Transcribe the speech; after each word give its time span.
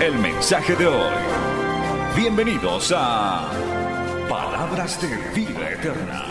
el 0.00 0.14
mensaje 0.14 0.74
de 0.76 0.86
hoy. 0.86 1.12
Bienvenidos 2.16 2.90
a 2.96 3.50
Palabras 4.30 4.98
de 5.02 5.14
Vida 5.34 5.70
Eterna. 5.72 6.24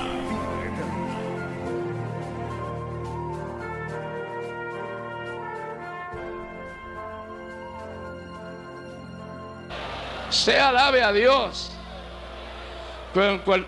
Se 10.31 10.59
alabe 10.59 11.03
a 11.03 11.11
Dios. 11.11 11.71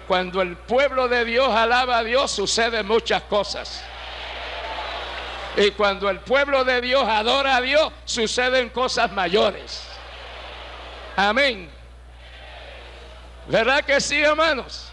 Cuando 0.07 0.41
el 0.41 0.57
pueblo 0.57 1.07
de 1.07 1.25
Dios 1.25 1.49
alaba 1.49 1.99
a 1.99 2.03
Dios 2.03 2.31
suceden 2.31 2.87
muchas 2.87 3.21
cosas. 3.23 3.83
Y 5.57 5.69
cuando 5.71 6.09
el 6.09 6.21
pueblo 6.21 6.63
de 6.63 6.81
Dios 6.81 7.07
adora 7.07 7.57
a 7.57 7.61
Dios 7.61 7.91
suceden 8.05 8.69
cosas 8.69 9.11
mayores. 9.11 9.90
Amén. 11.15 11.69
¿Verdad 13.47 13.83
que 13.83 13.99
sí, 13.99 14.21
hermanos? 14.21 14.89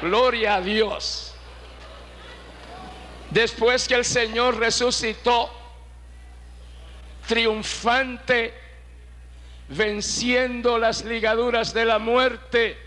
Gloria 0.00 0.56
a 0.56 0.60
Dios. 0.60 1.34
Después 3.30 3.88
que 3.88 3.94
el 3.94 4.04
Señor 4.04 4.58
resucitó, 4.58 5.50
triunfante, 7.26 8.54
venciendo 9.68 10.78
las 10.78 11.04
ligaduras 11.04 11.72
de 11.72 11.84
la 11.84 11.98
muerte, 11.98 12.78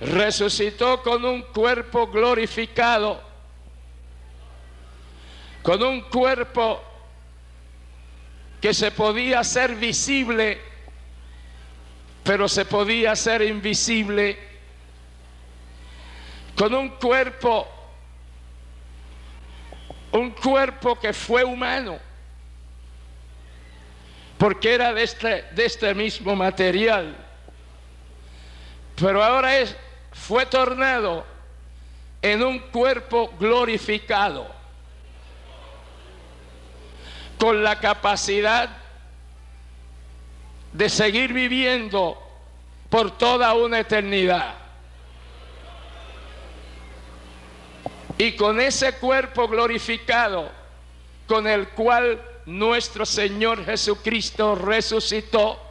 resucitó 0.00 1.02
con 1.02 1.24
un 1.24 1.42
cuerpo 1.42 2.08
glorificado, 2.08 3.22
con 5.62 5.82
un 5.82 6.02
cuerpo 6.02 6.82
que 8.60 8.74
se 8.74 8.90
podía 8.90 9.40
hacer 9.40 9.76
visible, 9.76 10.60
pero 12.24 12.48
se 12.48 12.64
podía 12.64 13.12
hacer 13.12 13.42
invisible, 13.42 14.38
con 16.56 16.74
un 16.74 16.88
cuerpo, 16.90 17.68
un 20.12 20.30
cuerpo 20.32 20.98
que 20.98 21.12
fue 21.12 21.44
humano, 21.44 21.98
porque 24.36 24.74
era 24.74 24.92
de 24.92 25.04
este, 25.04 25.42
de 25.52 25.64
este 25.64 25.94
mismo 25.94 26.34
material, 26.34 27.16
pero 28.96 29.22
ahora 29.22 29.56
es, 29.56 29.76
fue 30.12 30.46
tornado 30.46 31.24
en 32.20 32.42
un 32.42 32.58
cuerpo 32.58 33.32
glorificado 33.38 34.57
con 37.38 37.62
la 37.62 37.78
capacidad 37.78 38.68
de 40.72 40.88
seguir 40.88 41.32
viviendo 41.32 42.20
por 42.90 43.16
toda 43.16 43.54
una 43.54 43.80
eternidad. 43.80 44.54
Y 48.18 48.32
con 48.32 48.60
ese 48.60 48.94
cuerpo 48.98 49.46
glorificado 49.46 50.50
con 51.26 51.46
el 51.46 51.68
cual 51.68 52.20
nuestro 52.46 53.06
Señor 53.06 53.64
Jesucristo 53.64 54.56
resucitó, 54.56 55.62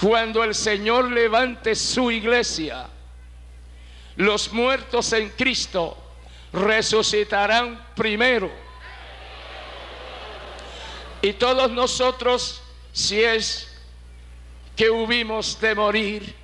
cuando 0.00 0.42
el 0.42 0.54
Señor 0.54 1.12
levante 1.12 1.76
su 1.76 2.10
iglesia, 2.10 2.88
los 4.16 4.52
muertos 4.52 5.12
en 5.12 5.28
Cristo 5.30 5.96
resucitarán 6.52 7.86
primero 7.94 8.63
y 11.24 11.32
todos 11.32 11.70
nosotros, 11.70 12.60
si 12.92 13.24
es 13.24 13.74
que 14.76 14.90
hubimos 14.90 15.58
de 15.58 15.74
morir 15.74 16.34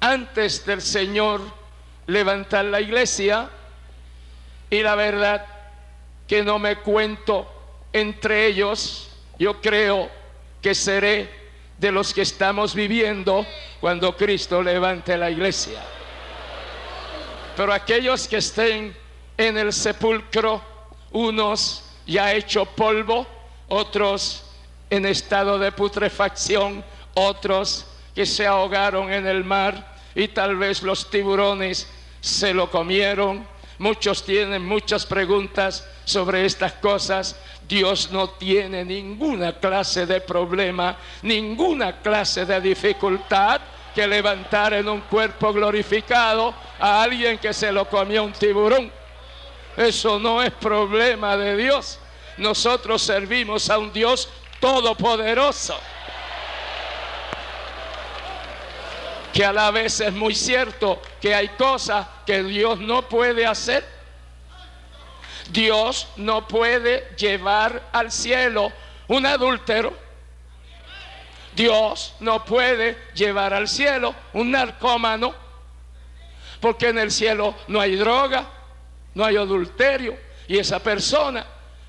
antes 0.00 0.66
del 0.66 0.82
Señor 0.82 1.40
levantar 2.08 2.64
la 2.64 2.80
iglesia, 2.80 3.48
y 4.70 4.82
la 4.82 4.96
verdad 4.96 5.46
que 6.26 6.42
no 6.42 6.58
me 6.58 6.78
cuento 6.78 7.46
entre 7.92 8.46
ellos, 8.46 9.08
yo 9.38 9.60
creo 9.60 10.10
que 10.60 10.74
seré 10.74 11.30
de 11.78 11.92
los 11.92 12.12
que 12.12 12.22
estamos 12.22 12.74
viviendo 12.74 13.46
cuando 13.80 14.16
Cristo 14.16 14.64
levante 14.64 15.16
la 15.16 15.30
iglesia. 15.30 15.80
Pero 17.56 17.72
aquellos 17.72 18.26
que 18.26 18.38
estén 18.38 18.96
en 19.36 19.58
el 19.58 19.72
sepulcro, 19.72 20.60
unos 21.12 21.84
ya 22.04 22.34
hecho 22.34 22.66
polvo, 22.66 23.41
otros 23.72 24.42
en 24.90 25.06
estado 25.06 25.58
de 25.58 25.72
putrefacción, 25.72 26.84
otros 27.14 27.86
que 28.14 28.26
se 28.26 28.46
ahogaron 28.46 29.10
en 29.10 29.26
el 29.26 29.44
mar 29.44 29.96
y 30.14 30.28
tal 30.28 30.56
vez 30.56 30.82
los 30.82 31.08
tiburones 31.08 31.88
se 32.20 32.52
lo 32.52 32.70
comieron. 32.70 33.46
Muchos 33.78 34.24
tienen 34.24 34.62
muchas 34.62 35.06
preguntas 35.06 35.88
sobre 36.04 36.44
estas 36.44 36.74
cosas. 36.74 37.34
Dios 37.66 38.10
no 38.12 38.28
tiene 38.28 38.84
ninguna 38.84 39.58
clase 39.58 40.04
de 40.04 40.20
problema, 40.20 40.98
ninguna 41.22 42.02
clase 42.02 42.44
de 42.44 42.60
dificultad 42.60 43.62
que 43.94 44.06
levantar 44.06 44.74
en 44.74 44.86
un 44.86 45.00
cuerpo 45.00 45.50
glorificado 45.50 46.52
a 46.78 47.02
alguien 47.02 47.38
que 47.38 47.54
se 47.54 47.72
lo 47.72 47.88
comió 47.88 48.22
un 48.24 48.32
tiburón. 48.32 48.92
Eso 49.78 50.18
no 50.18 50.42
es 50.42 50.52
problema 50.52 51.38
de 51.38 51.56
Dios. 51.56 51.98
Nosotros 52.36 53.02
servimos 53.02 53.68
a 53.70 53.78
un 53.78 53.92
Dios 53.92 54.28
todopoderoso. 54.60 55.78
Que 59.32 59.44
a 59.44 59.52
la 59.52 59.70
vez 59.70 60.00
es 60.00 60.12
muy 60.12 60.34
cierto 60.34 61.00
que 61.20 61.34
hay 61.34 61.48
cosas 61.48 62.06
que 62.26 62.42
Dios 62.42 62.78
no 62.78 63.08
puede 63.08 63.46
hacer. 63.46 63.84
Dios 65.50 66.08
no 66.16 66.46
puede 66.46 67.14
llevar 67.16 67.88
al 67.92 68.12
cielo 68.12 68.72
un 69.08 69.26
adúltero. 69.26 69.92
Dios 71.54 72.14
no 72.20 72.44
puede 72.44 72.96
llevar 73.14 73.52
al 73.52 73.68
cielo 73.68 74.14
un 74.32 74.52
narcómano. 74.52 75.34
Porque 76.60 76.88
en 76.88 76.98
el 76.98 77.10
cielo 77.10 77.56
no 77.66 77.80
hay 77.80 77.96
droga, 77.96 78.46
no 79.14 79.24
hay 79.24 79.36
adulterio. 79.36 80.16
Y 80.46 80.58
esa 80.58 80.78
persona 80.78 81.44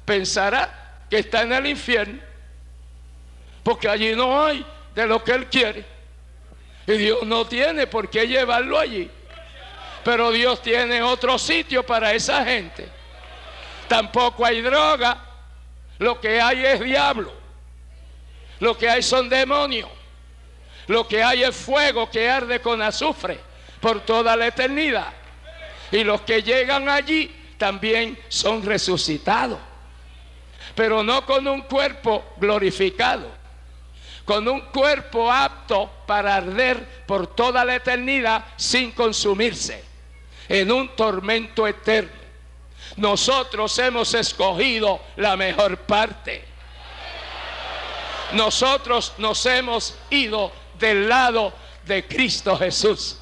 pensará 0.05 1.05
que 1.09 1.19
está 1.19 1.43
en 1.43 1.53
el 1.53 1.67
infierno, 1.67 2.19
porque 3.63 3.87
allí 3.87 4.15
no 4.15 4.45
hay 4.45 4.65
de 4.95 5.07
lo 5.07 5.23
que 5.23 5.31
él 5.31 5.47
quiere. 5.47 5.85
Y 6.85 6.93
Dios 6.93 7.23
no 7.23 7.45
tiene 7.45 7.87
por 7.87 8.09
qué 8.09 8.27
llevarlo 8.27 8.77
allí. 8.77 9.09
Pero 10.03 10.31
Dios 10.31 10.61
tiene 10.61 11.01
otro 11.01 11.39
sitio 11.39 11.85
para 11.85 12.13
esa 12.13 12.43
gente. 12.43 12.89
Tampoco 13.87 14.45
hay 14.45 14.61
droga. 14.61 15.17
Lo 15.99 16.19
que 16.19 16.41
hay 16.41 16.65
es 16.65 16.81
diablo. 16.81 17.31
Lo 18.59 18.77
que 18.77 18.89
hay 18.89 19.01
son 19.01 19.29
demonios. 19.29 19.89
Lo 20.87 21.07
que 21.07 21.23
hay 21.23 21.43
es 21.43 21.55
fuego 21.55 22.09
que 22.09 22.29
arde 22.29 22.59
con 22.59 22.81
azufre 22.81 23.39
por 23.79 24.01
toda 24.01 24.35
la 24.35 24.47
eternidad. 24.47 25.13
Y 25.91 26.03
los 26.03 26.21
que 26.21 26.43
llegan 26.43 26.89
allí 26.89 27.33
también 27.57 28.19
son 28.27 28.65
resucitados 28.65 29.59
pero 30.75 31.03
no 31.03 31.25
con 31.25 31.47
un 31.47 31.61
cuerpo 31.61 32.23
glorificado, 32.37 33.27
con 34.25 34.47
un 34.47 34.61
cuerpo 34.61 35.31
apto 35.31 35.89
para 36.07 36.35
arder 36.35 37.05
por 37.05 37.27
toda 37.27 37.63
la 37.65 37.75
eternidad 37.75 38.45
sin 38.55 38.91
consumirse, 38.91 39.83
en 40.49 40.71
un 40.71 40.95
tormento 40.95 41.67
eterno. 41.67 42.23
Nosotros 42.97 43.77
hemos 43.79 44.13
escogido 44.13 44.99
la 45.15 45.35
mejor 45.35 45.77
parte. 45.77 46.45
Nosotros 48.33 49.13
nos 49.17 49.45
hemos 49.45 49.95
ido 50.09 50.51
del 50.79 51.07
lado 51.07 51.53
de 51.85 52.05
Cristo 52.07 52.57
Jesús. 52.57 53.17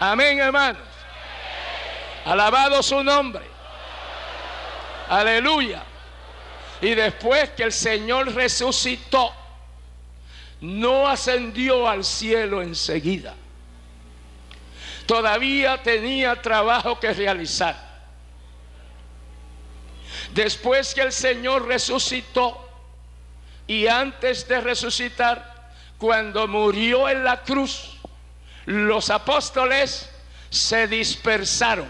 Amén, 0.00 0.38
hermanos. 0.38 0.82
Alabado 2.24 2.82
su 2.82 3.02
nombre. 3.02 3.44
Aleluya. 5.08 5.82
Y 6.84 6.94
después 6.94 7.48
que 7.52 7.62
el 7.62 7.72
Señor 7.72 8.34
resucitó, 8.34 9.32
no 10.60 11.08
ascendió 11.08 11.88
al 11.88 12.04
cielo 12.04 12.60
enseguida. 12.60 13.34
Todavía 15.06 15.82
tenía 15.82 16.42
trabajo 16.42 17.00
que 17.00 17.14
realizar. 17.14 17.74
Después 20.34 20.94
que 20.94 21.00
el 21.00 21.12
Señor 21.12 21.66
resucitó 21.66 22.68
y 23.66 23.86
antes 23.86 24.46
de 24.46 24.60
resucitar, 24.60 25.72
cuando 25.96 26.46
murió 26.46 27.08
en 27.08 27.24
la 27.24 27.40
cruz, 27.44 27.96
los 28.66 29.08
apóstoles 29.08 30.10
se 30.50 30.86
dispersaron. 30.86 31.88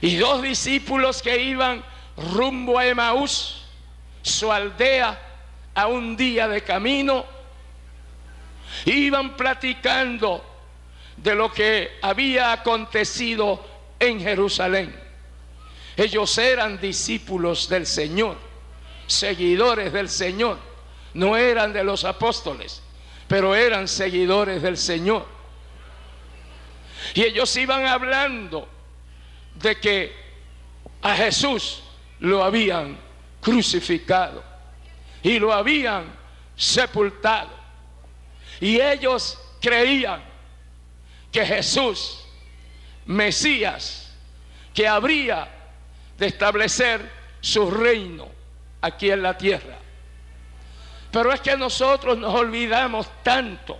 Y 0.00 0.16
dos 0.16 0.40
discípulos 0.40 1.20
que 1.20 1.42
iban 1.42 1.84
rumbo 2.16 2.78
a 2.78 2.86
Emaús, 2.86 3.64
su 4.22 4.50
aldea, 4.50 5.20
a 5.74 5.86
un 5.86 6.16
día 6.16 6.48
de 6.48 6.62
camino, 6.62 7.24
iban 8.86 9.36
platicando 9.36 10.44
de 11.16 11.34
lo 11.34 11.52
que 11.52 11.98
había 12.02 12.52
acontecido 12.52 13.64
en 13.98 14.20
Jerusalén. 14.20 14.94
Ellos 15.96 16.36
eran 16.38 16.80
discípulos 16.80 17.68
del 17.68 17.86
Señor, 17.86 18.36
seguidores 19.06 19.92
del 19.92 20.08
Señor. 20.08 20.58
No 21.14 21.36
eran 21.36 21.72
de 21.72 21.84
los 21.84 22.04
apóstoles, 22.04 22.82
pero 23.28 23.54
eran 23.54 23.86
seguidores 23.86 24.62
del 24.62 24.76
Señor. 24.76 25.26
Y 27.14 27.22
ellos 27.22 27.54
iban 27.56 27.86
hablando 27.86 28.68
de 29.54 29.78
que 29.78 30.12
a 31.02 31.14
Jesús 31.14 31.83
lo 32.24 32.42
habían 32.42 32.96
crucificado 33.40 34.42
y 35.22 35.38
lo 35.38 35.52
habían 35.52 36.04
sepultado. 36.56 37.50
Y 38.60 38.80
ellos 38.80 39.38
creían 39.60 40.22
que 41.30 41.44
Jesús, 41.44 42.24
Mesías, 43.06 44.14
que 44.72 44.88
habría 44.88 45.48
de 46.16 46.26
establecer 46.26 47.10
su 47.40 47.70
reino 47.70 48.28
aquí 48.80 49.10
en 49.10 49.22
la 49.22 49.36
tierra. 49.36 49.78
Pero 51.10 51.32
es 51.32 51.40
que 51.40 51.56
nosotros 51.56 52.16
nos 52.16 52.34
olvidamos 52.34 53.08
tanto 53.22 53.78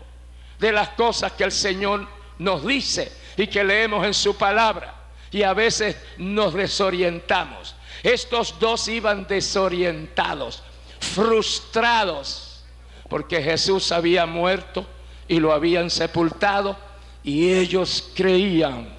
de 0.58 0.70
las 0.70 0.90
cosas 0.90 1.32
que 1.32 1.44
el 1.44 1.52
Señor 1.52 2.06
nos 2.38 2.66
dice 2.66 3.10
y 3.36 3.46
que 3.46 3.64
leemos 3.64 4.06
en 4.06 4.14
su 4.14 4.36
palabra. 4.36 4.94
Y 5.30 5.42
a 5.42 5.52
veces 5.52 5.96
nos 6.18 6.54
desorientamos. 6.54 7.74
Estos 8.04 8.58
dos 8.60 8.86
iban 8.88 9.26
desorientados, 9.26 10.62
frustrados, 11.00 12.62
porque 13.08 13.42
Jesús 13.42 13.90
había 13.92 14.26
muerto 14.26 14.86
y 15.26 15.40
lo 15.40 15.54
habían 15.54 15.88
sepultado 15.88 16.76
y 17.22 17.50
ellos 17.54 18.10
creían 18.14 18.90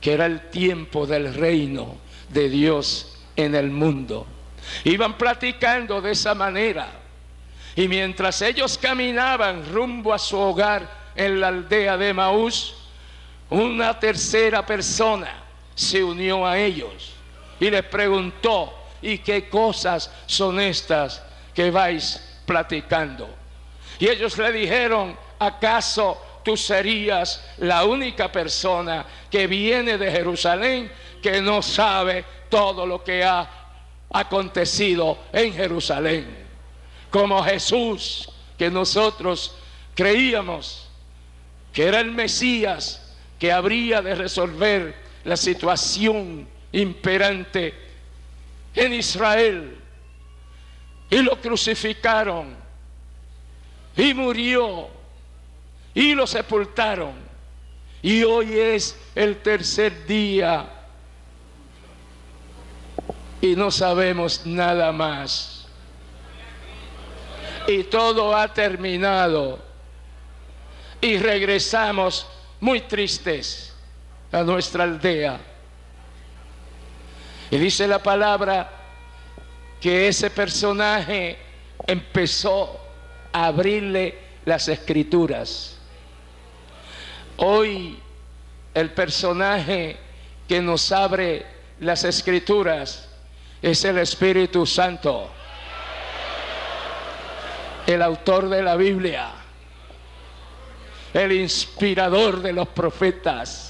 que 0.00 0.14
era 0.14 0.26
el 0.26 0.50
tiempo 0.50 1.06
del 1.06 1.32
reino 1.32 1.94
de 2.28 2.48
Dios 2.48 3.20
en 3.36 3.54
el 3.54 3.70
mundo. 3.70 4.26
Iban 4.82 5.16
platicando 5.16 6.00
de 6.00 6.10
esa 6.10 6.34
manera. 6.34 6.90
Y 7.76 7.86
mientras 7.86 8.42
ellos 8.42 8.76
caminaban 8.78 9.72
rumbo 9.72 10.12
a 10.12 10.18
su 10.18 10.36
hogar 10.36 11.12
en 11.14 11.38
la 11.38 11.48
aldea 11.48 11.96
de 11.96 12.12
Maús, 12.12 12.74
una 13.48 13.96
tercera 14.00 14.66
persona 14.66 15.44
se 15.76 16.02
unió 16.02 16.44
a 16.44 16.58
ellos 16.58 17.19
y 17.60 17.70
les 17.70 17.84
preguntó, 17.84 18.72
¿y 19.02 19.18
qué 19.18 19.48
cosas 19.48 20.10
son 20.26 20.58
estas 20.58 21.22
que 21.54 21.70
vais 21.70 22.40
platicando? 22.44 23.28
Y 23.98 24.08
ellos 24.08 24.36
le 24.38 24.50
dijeron, 24.50 25.16
¿acaso 25.38 26.20
tú 26.42 26.56
serías 26.56 27.44
la 27.58 27.84
única 27.84 28.32
persona 28.32 29.04
que 29.30 29.46
viene 29.46 29.98
de 29.98 30.10
Jerusalén 30.10 30.90
que 31.22 31.40
no 31.40 31.62
sabe 31.62 32.24
todo 32.48 32.86
lo 32.86 33.04
que 33.04 33.22
ha 33.22 33.48
acontecido 34.10 35.18
en 35.32 35.52
Jerusalén. 35.54 36.26
Como 37.10 37.42
Jesús, 37.42 38.28
que 38.58 38.70
nosotros 38.70 39.54
creíamos 39.94 40.88
que 41.72 41.86
era 41.86 42.00
el 42.00 42.10
Mesías 42.10 43.16
que 43.38 43.52
habría 43.52 44.02
de 44.02 44.14
resolver 44.14 44.94
la 45.24 45.36
situación 45.36 46.48
imperante 46.72 47.74
en 48.74 48.92
Israel. 48.94 49.76
Y 51.08 51.22
lo 51.22 51.40
crucificaron 51.40 52.56
y 53.96 54.14
murió 54.14 54.88
y 55.94 56.14
lo 56.14 56.26
sepultaron. 56.26 57.14
Y 58.02 58.22
hoy 58.22 58.58
es 58.58 58.98
el 59.14 59.36
tercer 59.38 60.06
día 60.06 60.68
y 63.40 63.56
no 63.56 63.70
sabemos 63.70 64.46
nada 64.46 64.92
más. 64.92 65.66
Y 67.66 67.84
todo 67.84 68.34
ha 68.34 68.52
terminado. 68.52 69.58
Y 71.00 71.18
regresamos 71.18 72.26
muy 72.60 72.82
tristes 72.82 73.74
a 74.32 74.42
nuestra 74.42 74.84
aldea. 74.84 75.49
Y 77.50 77.58
dice 77.58 77.88
la 77.88 78.00
palabra 78.00 78.70
que 79.80 80.08
ese 80.08 80.30
personaje 80.30 81.38
empezó 81.86 82.80
a 83.32 83.46
abrirle 83.46 84.18
las 84.44 84.68
escrituras. 84.68 85.76
Hoy 87.38 87.98
el 88.74 88.90
personaje 88.90 89.96
que 90.46 90.60
nos 90.60 90.92
abre 90.92 91.46
las 91.80 92.04
escrituras 92.04 93.08
es 93.62 93.84
el 93.84 93.98
Espíritu 93.98 94.66
Santo, 94.66 95.30
el 97.86 98.02
autor 98.02 98.48
de 98.48 98.62
la 98.62 98.76
Biblia, 98.76 99.30
el 101.12 101.32
inspirador 101.32 102.42
de 102.42 102.52
los 102.52 102.68
profetas, 102.68 103.69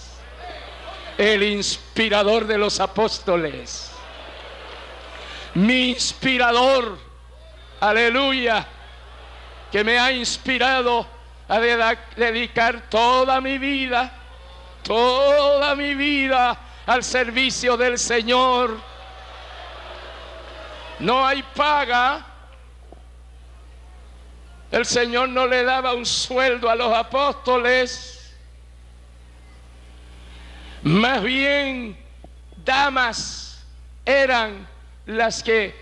el 1.21 1.43
inspirador 1.43 2.47
de 2.47 2.59
los 2.59 2.81
apóstoles, 2.81 3.93
mi 5.55 5.91
inspirador, 5.91 6.99
aleluya, 7.81 8.67
que 9.71 9.85
me 9.85 9.99
ha 9.99 10.13
inspirado 10.13 11.07
a 11.49 11.61
dedicar 11.61 12.89
toda 12.89 13.41
mi 13.41 13.59
vida, 13.59 14.13
toda 14.83 15.75
mi 15.75 15.95
vida 15.95 16.59
al 16.87 17.05
servicio 17.05 17.77
del 17.77 17.99
Señor 17.99 18.91
no 21.01 21.27
hay 21.27 21.43
paga. 21.43 22.27
El 24.71 24.87
Señor 24.87 25.31
no 25.31 25.47
le 25.47 25.65
daba 25.65 25.95
un 25.95 26.07
sueldo 26.07 26.71
a 26.71 26.77
los 26.77 26.95
apóstoles. 26.95 28.20
Más 30.83 31.23
bien, 31.23 31.97
damas 32.65 33.65
eran 34.05 34.67
las 35.07 35.43
que 35.43 35.75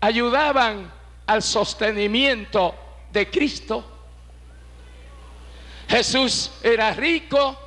ayudaban 0.00 0.92
al 1.26 1.42
sostenimiento 1.42 2.74
de 3.10 3.30
Cristo. 3.30 3.84
Jesús 5.88 6.50
era 6.62 6.92
rico, 6.92 7.58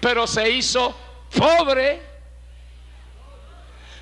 pero 0.00 0.26
se 0.26 0.50
hizo 0.50 0.94
pobre 1.36 2.02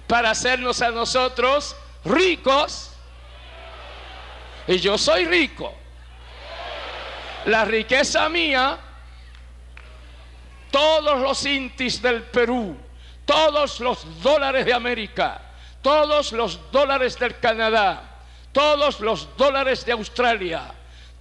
para 0.06 0.30
hacernos 0.30 0.80
a 0.82 0.90
nosotros 0.90 1.76
ricos. 2.04 2.90
Y 4.66 4.78
yo 4.78 4.96
soy 4.96 5.26
rico. 5.26 5.74
La 7.46 7.64
riqueza 7.64 8.28
mía, 8.28 8.78
todos 10.74 11.20
los 11.20 11.46
intis 11.46 12.02
del 12.02 12.24
Perú, 12.24 12.76
todos 13.24 13.78
los 13.78 14.04
dólares 14.20 14.66
de 14.66 14.74
América, 14.74 15.40
todos 15.80 16.32
los 16.32 16.58
dólares 16.72 17.16
del 17.16 17.38
Canadá, 17.38 18.02
todos 18.50 18.98
los 18.98 19.28
dólares 19.36 19.86
de 19.86 19.92
Australia, 19.92 20.74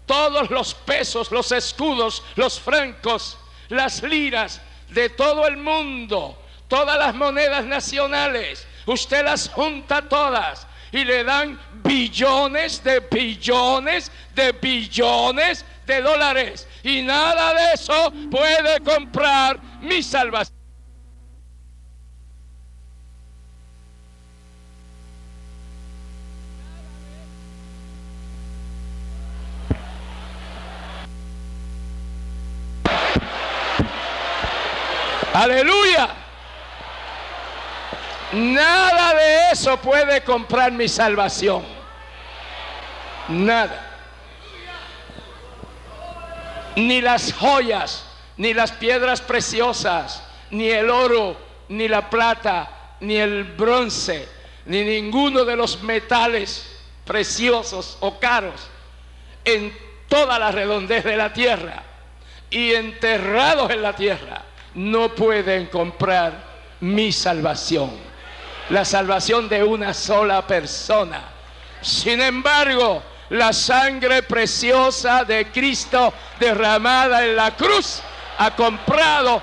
todos 0.08 0.50
los 0.50 0.74
pesos, 0.74 1.32
los 1.32 1.52
escudos, 1.52 2.24
los 2.36 2.60
francos, 2.60 3.38
las 3.70 4.02
liras 4.02 4.60
de 4.90 5.10
todo 5.10 5.46
el 5.46 5.58
mundo, 5.58 6.36
todas 6.68 6.98
las 6.98 7.14
monedas 7.14 7.64
nacionales, 7.64 8.66
Usted 8.86 9.24
las 9.24 9.50
junta 9.50 10.02
todas 10.10 10.68
y 10.92 11.04
le 11.04 11.24
dan 11.24 11.60
billones 11.84 12.84
de 12.84 13.00
billones 13.00 14.12
de 14.36 14.52
billones 14.52 15.66
de 15.86 16.02
dólares. 16.02 16.68
Y 16.84 17.02
nada 17.02 17.54
de 17.54 17.74
eso 17.74 18.14
puede 18.30 18.80
comprar 18.82 19.60
mi 19.82 20.02
salvación. 20.02 20.64
Aleluya. 35.34 36.10
Nada 38.34 39.14
de 39.16 39.52
eso 39.52 39.78
puede 39.78 40.24
comprar 40.24 40.72
mi 40.72 40.88
salvación. 40.88 41.64
Nada. 43.30 43.93
Ni 46.76 47.02
las 47.02 47.34
joyas, 47.34 48.06
ni 48.38 48.54
las 48.54 48.72
piedras 48.72 49.22
preciosas, 49.22 50.24
ni 50.52 50.70
el 50.70 50.90
oro, 50.90 51.38
ni 51.70 51.88
la 51.88 52.10
plata, 52.10 52.96
ni 53.00 53.18
el 53.18 53.44
bronce, 53.44 54.28
ni 54.66 54.84
ninguno 54.84 55.46
de 55.46 55.56
los 55.56 55.84
metales 55.84 56.70
preciosos 57.06 57.98
o 58.00 58.20
caros 58.20 58.70
en 59.44 59.76
toda 60.08 60.40
la 60.40 60.52
redondez 60.52 61.04
de 61.04 61.18
la 61.18 61.34
tierra 61.34 61.84
y 62.50 62.74
enterrados 62.74 63.72
en 63.72 63.82
la 63.82 63.96
tierra 63.96 64.44
no 64.76 65.10
pueden 65.10 65.68
comprar 65.68 66.54
mi 66.80 67.12
salvación, 67.12 67.92
la 68.70 68.86
salvación 68.86 69.50
de 69.50 69.64
una 69.64 69.94
sola 69.94 70.46
persona. 70.46 71.22
Sin 71.82 72.22
embargo, 72.22 73.02
la 73.30 73.54
sangre 73.54 74.24
preciosa 74.24 75.24
de 75.24 75.52
Cristo 75.52 76.14
derramada 76.40 77.24
en 77.26 77.36
la 77.36 77.52
cruz 77.56 78.02
ha 78.38 78.56
comprado 78.56 79.42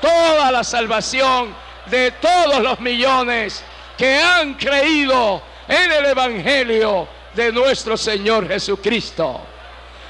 toda 0.00 0.50
la 0.50 0.64
salvación 0.64 1.54
de 1.86 2.12
todos 2.12 2.60
los 2.60 2.80
millones 2.80 3.62
que 3.96 4.18
han 4.18 4.54
creído 4.54 5.42
en 5.68 5.92
el 5.92 6.06
Evangelio 6.06 7.08
de 7.34 7.52
nuestro 7.52 7.96
Señor 7.96 8.48
Jesucristo. 8.48 9.40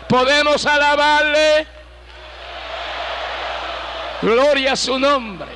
Podemos 0.08 0.64
alabarle. 0.66 1.66
Gloria 4.22 4.72
a 4.72 4.76
su 4.76 4.98
nombre. 4.98 5.48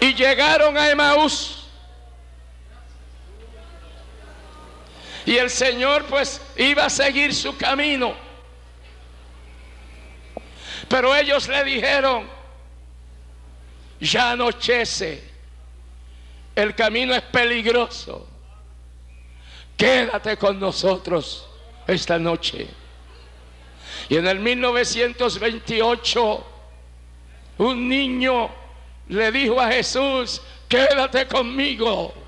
Y 0.00 0.14
llegaron 0.14 0.76
a 0.76 0.90
Emaús. 0.90 1.65
Y 5.26 5.36
el 5.36 5.50
Señor 5.50 6.04
pues 6.04 6.40
iba 6.56 6.86
a 6.86 6.90
seguir 6.90 7.34
su 7.34 7.54
camino. 7.56 8.14
Pero 10.88 11.14
ellos 11.16 11.48
le 11.48 11.64
dijeron, 11.64 12.28
ya 13.98 14.30
anochece, 14.30 15.24
el 16.54 16.76
camino 16.76 17.12
es 17.14 17.22
peligroso, 17.22 18.28
quédate 19.76 20.36
con 20.36 20.60
nosotros 20.60 21.48
esta 21.88 22.20
noche. 22.20 22.68
Y 24.08 24.16
en 24.16 24.28
el 24.28 24.38
1928, 24.38 26.46
un 27.58 27.88
niño 27.88 28.48
le 29.08 29.32
dijo 29.32 29.60
a 29.60 29.72
Jesús, 29.72 30.40
quédate 30.68 31.26
conmigo. 31.26 32.25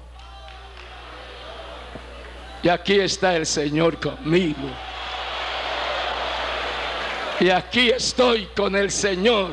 Y 2.62 2.68
aquí 2.68 2.98
está 2.98 3.36
el 3.36 3.46
Señor 3.46 3.98
conmigo. 4.00 4.68
Y 7.40 7.50
aquí 7.50 7.90
estoy 7.90 8.46
con 8.46 8.74
el 8.74 8.90
Señor. 8.90 9.50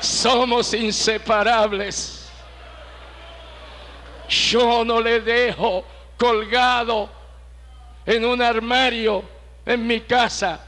Somos 0.00 0.72
inseparables. 0.72 2.30
Yo 4.28 4.84
no 4.84 5.00
le 5.00 5.20
dejo 5.20 5.84
colgado 6.16 7.10
en 8.06 8.24
un 8.24 8.40
armario 8.40 9.24
en 9.66 9.86
mi 9.86 10.00
casa. 10.00 10.60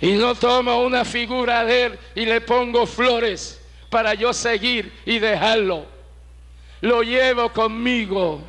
Y 0.00 0.12
no 0.12 0.34
tomo 0.34 0.82
una 0.82 1.04
figura 1.04 1.64
de 1.64 1.84
él 1.84 1.98
y 2.14 2.24
le 2.24 2.40
pongo 2.40 2.86
flores 2.86 3.60
para 3.90 4.14
yo 4.14 4.32
seguir 4.32 4.92
y 5.06 5.18
dejarlo. 5.18 5.97
Lo 6.80 7.02
llevo 7.02 7.52
conmigo. 7.52 8.40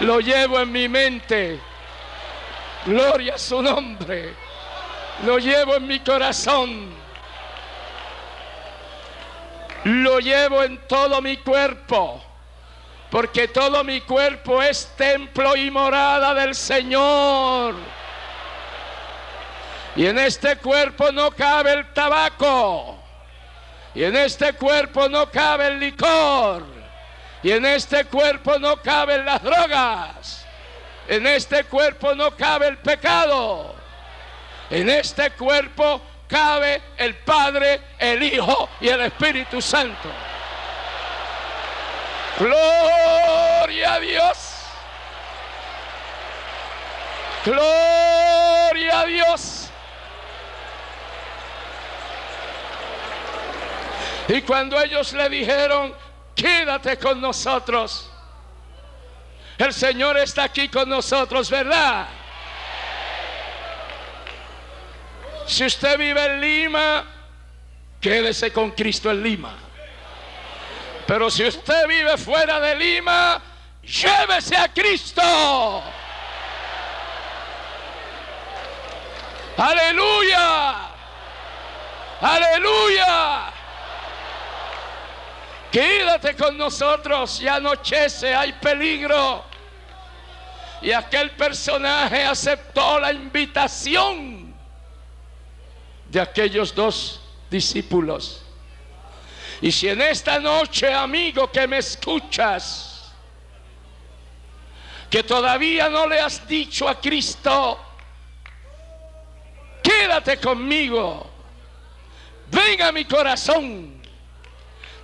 Lo 0.00 0.20
llevo 0.20 0.60
en 0.60 0.70
mi 0.70 0.88
mente. 0.88 1.58
Gloria 2.84 3.34
a 3.34 3.38
su 3.38 3.62
nombre. 3.62 4.34
Lo 5.24 5.38
llevo 5.38 5.76
en 5.76 5.86
mi 5.86 6.00
corazón. 6.00 6.90
Lo 9.84 10.20
llevo 10.20 10.62
en 10.62 10.78
todo 10.86 11.20
mi 11.22 11.38
cuerpo. 11.38 12.22
Porque 13.10 13.48
todo 13.48 13.82
mi 13.84 14.02
cuerpo 14.02 14.62
es 14.62 14.94
templo 14.96 15.56
y 15.56 15.70
morada 15.70 16.34
del 16.34 16.54
Señor. 16.54 17.74
Y 19.96 20.06
en 20.06 20.18
este 20.18 20.56
cuerpo 20.56 21.10
no 21.10 21.30
cabe 21.30 21.72
el 21.72 21.92
tabaco. 21.94 22.98
Y 23.94 24.04
en 24.04 24.14
este 24.14 24.52
cuerpo 24.52 25.08
no 25.08 25.30
cabe 25.30 25.68
el 25.68 25.80
licor. 25.80 26.77
Y 27.48 27.52
en 27.52 27.64
este 27.64 28.04
cuerpo 28.04 28.58
no 28.58 28.76
caben 28.82 29.24
las 29.24 29.42
drogas. 29.42 30.44
En 31.08 31.26
este 31.26 31.64
cuerpo 31.64 32.14
no 32.14 32.36
cabe 32.36 32.68
el 32.68 32.76
pecado. 32.76 33.74
En 34.68 34.90
este 34.90 35.30
cuerpo 35.30 36.02
cabe 36.28 36.82
el 36.98 37.14
Padre, 37.14 37.80
el 37.98 38.22
Hijo 38.22 38.68
y 38.82 38.88
el 38.88 39.00
Espíritu 39.00 39.62
Santo. 39.62 40.10
Gloria 42.38 43.94
a 43.94 44.00
Dios. 44.00 44.52
Gloria 47.46 49.00
a 49.00 49.04
Dios. 49.06 49.70
Y 54.28 54.42
cuando 54.42 54.78
ellos 54.78 55.14
le 55.14 55.30
dijeron, 55.30 56.07
quédate 56.38 56.96
con 56.98 57.20
nosotros, 57.20 58.08
el 59.58 59.74
Señor 59.74 60.16
está 60.18 60.44
aquí 60.44 60.68
con 60.68 60.88
nosotros, 60.88 61.50
¿verdad? 61.50 62.06
Si 65.46 65.64
usted 65.64 65.98
vive 65.98 66.24
en 66.24 66.40
Lima, 66.40 67.04
quédese 68.00 68.52
con 68.52 68.70
Cristo 68.70 69.10
en 69.10 69.22
Lima. 69.22 69.56
Pero 71.06 71.28
si 71.28 71.44
usted 71.44 71.88
vive 71.88 72.16
fuera 72.16 72.60
de 72.60 72.76
Lima, 72.76 73.40
llévese 73.82 74.56
a 74.56 74.68
Cristo. 74.72 75.82
Aleluya. 79.56 80.74
Aleluya. 82.20 83.57
Quédate 85.78 86.34
con 86.34 86.58
nosotros 86.58 87.40
y 87.40 87.46
anochece, 87.46 88.34
hay 88.34 88.52
peligro. 88.54 89.44
Y 90.82 90.90
aquel 90.90 91.30
personaje 91.30 92.24
aceptó 92.24 92.98
la 92.98 93.12
invitación 93.12 94.52
de 96.10 96.20
aquellos 96.20 96.74
dos 96.74 97.20
discípulos. 97.48 98.42
Y 99.60 99.70
si 99.70 99.88
en 99.88 100.02
esta 100.02 100.40
noche, 100.40 100.92
amigo, 100.92 101.48
que 101.52 101.68
me 101.68 101.78
escuchas, 101.78 103.12
que 105.08 105.22
todavía 105.22 105.88
no 105.88 106.08
le 106.08 106.18
has 106.18 106.44
dicho 106.48 106.88
a 106.88 107.00
Cristo, 107.00 107.78
quédate 109.80 110.38
conmigo, 110.38 111.30
ven 112.50 112.82
a 112.82 112.90
mi 112.90 113.04
corazón, 113.04 113.97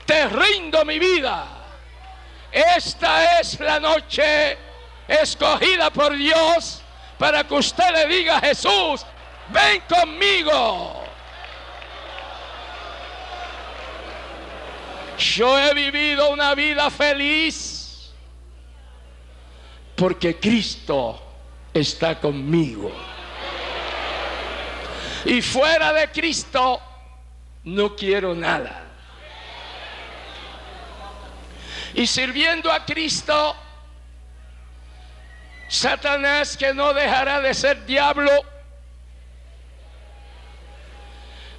te 0.06 0.28
rindo 0.28 0.84
mi 0.84 0.98
vida. 0.98 1.46
Esta 2.50 3.40
es 3.40 3.58
la 3.60 3.80
noche 3.80 4.56
escogida 5.08 5.90
por 5.90 6.16
Dios 6.16 6.82
para 7.18 7.44
que 7.44 7.54
usted 7.54 7.90
le 7.92 8.06
diga 8.06 8.36
a 8.36 8.40
Jesús, 8.40 9.04
ven 9.48 9.82
conmigo. 9.88 11.04
Yo 15.18 15.58
he 15.58 15.74
vivido 15.74 16.30
una 16.30 16.54
vida 16.54 16.90
feliz 16.90 18.12
porque 19.94 20.38
Cristo 20.38 21.22
está 21.72 22.20
conmigo. 22.20 22.92
Y 25.24 25.40
fuera 25.40 25.92
de 25.92 26.10
Cristo 26.10 26.80
no 27.64 27.96
quiero 27.96 28.34
nada. 28.34 28.83
Y 31.94 32.06
sirviendo 32.06 32.72
a 32.72 32.84
Cristo, 32.84 33.56
Satanás 35.68 36.56
que 36.56 36.74
no 36.74 36.92
dejará 36.92 37.40
de 37.40 37.54
ser 37.54 37.86
diablo, 37.86 38.30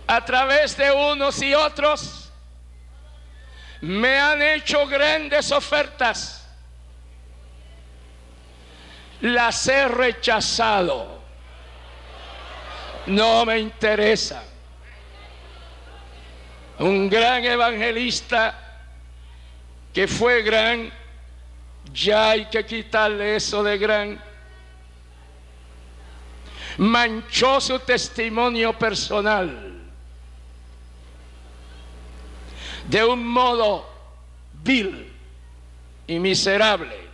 a 0.07 0.23
través 0.23 0.77
de 0.77 0.91
unos 0.91 1.41
y 1.41 1.53
otros, 1.53 2.31
me 3.81 4.19
han 4.19 4.41
hecho 4.41 4.85
grandes 4.87 5.51
ofertas. 5.51 6.47
Las 9.21 9.67
he 9.67 9.87
rechazado. 9.87 11.15
no 13.07 13.45
me 13.45 13.59
interesa. 13.59 14.43
Un 16.79 17.07
gran 17.09 17.45
evangelista 17.45 18.64
que 19.95 20.09
fue 20.09 20.41
gran, 20.41 20.91
ya 21.93 22.31
hay 22.31 22.45
que 22.47 22.65
quitarle 22.65 23.37
eso 23.37 23.63
de 23.63 23.77
gran. 23.77 24.21
Manchó 26.77 27.61
su 27.61 27.79
testimonio 27.79 28.77
personal 28.77 29.71
de 32.89 33.05
un 33.05 33.25
modo 33.25 33.89
vil 34.61 35.13
y 36.07 36.19
miserable. 36.19 37.05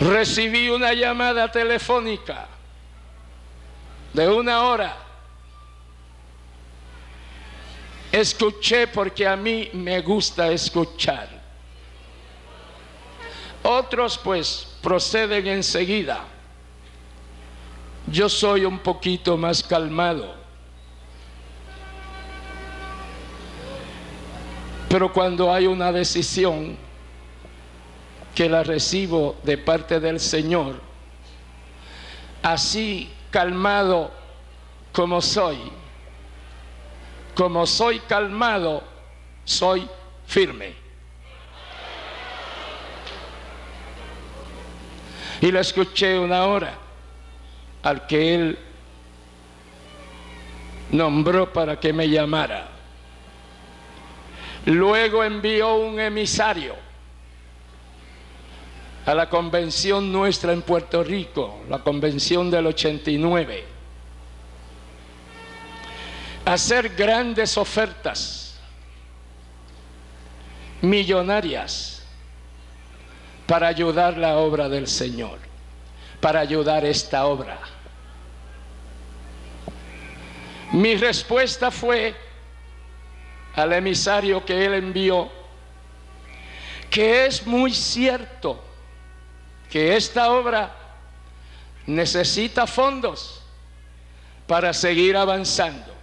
Recibí 0.00 0.68
una 0.68 0.92
llamada 0.92 1.50
telefónica 1.50 2.46
de 4.12 4.28
una 4.28 4.64
hora. 4.64 5.07
Escuché 8.10 8.86
porque 8.86 9.26
a 9.26 9.36
mí 9.36 9.68
me 9.74 10.00
gusta 10.00 10.50
escuchar. 10.50 11.28
Otros 13.62 14.18
pues 14.18 14.66
proceden 14.80 15.46
enseguida. 15.46 16.24
Yo 18.06 18.28
soy 18.28 18.64
un 18.64 18.78
poquito 18.78 19.36
más 19.36 19.62
calmado. 19.62 20.34
Pero 24.88 25.12
cuando 25.12 25.52
hay 25.52 25.66
una 25.66 25.92
decisión 25.92 26.78
que 28.34 28.48
la 28.48 28.62
recibo 28.62 29.36
de 29.42 29.58
parte 29.58 30.00
del 30.00 30.18
Señor, 30.18 30.80
así 32.42 33.10
calmado 33.30 34.10
como 34.92 35.20
soy, 35.20 35.58
como 37.38 37.66
soy 37.66 38.00
calmado, 38.00 38.82
soy 39.44 39.88
firme. 40.26 40.74
Y 45.40 45.52
lo 45.52 45.60
escuché 45.60 46.18
una 46.18 46.46
hora 46.46 46.74
al 47.84 48.08
que 48.08 48.34
él 48.34 48.58
nombró 50.90 51.52
para 51.52 51.78
que 51.78 51.92
me 51.92 52.10
llamara. 52.10 52.70
Luego 54.66 55.22
envió 55.22 55.76
un 55.76 56.00
emisario 56.00 56.74
a 59.06 59.14
la 59.14 59.30
convención 59.30 60.10
nuestra 60.10 60.52
en 60.52 60.62
Puerto 60.62 61.04
Rico, 61.04 61.60
la 61.68 61.78
convención 61.84 62.50
del 62.50 62.66
89, 62.66 63.64
a 63.64 63.77
hacer 66.52 66.88
grandes 66.90 67.56
ofertas 67.58 68.58
millonarias 70.80 72.02
para 73.46 73.68
ayudar 73.68 74.16
la 74.16 74.36
obra 74.36 74.68
del 74.68 74.86
Señor 74.86 75.48
para 76.20 76.40
ayudar 76.40 76.84
esta 76.84 77.26
obra. 77.26 77.58
Mi 80.72 80.96
respuesta 80.96 81.70
fue 81.70 82.14
al 83.54 83.72
emisario 83.72 84.44
que 84.44 84.64
él 84.64 84.74
envió, 84.74 85.30
que 86.90 87.26
es 87.26 87.46
muy 87.46 87.72
cierto 87.72 88.62
que 89.70 89.96
esta 89.96 90.30
obra 90.30 90.74
necesita 91.86 92.66
fondos 92.66 93.42
para 94.46 94.72
seguir 94.72 95.16
avanzando. 95.16 95.97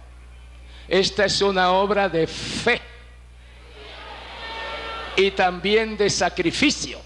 Esta 0.88 1.24
es 1.24 1.42
una 1.42 1.72
obra 1.72 2.08
de 2.08 2.26
fe 2.26 2.80
y 5.16 5.30
también 5.32 5.96
de 5.96 6.08
sacrificio. 6.10 7.00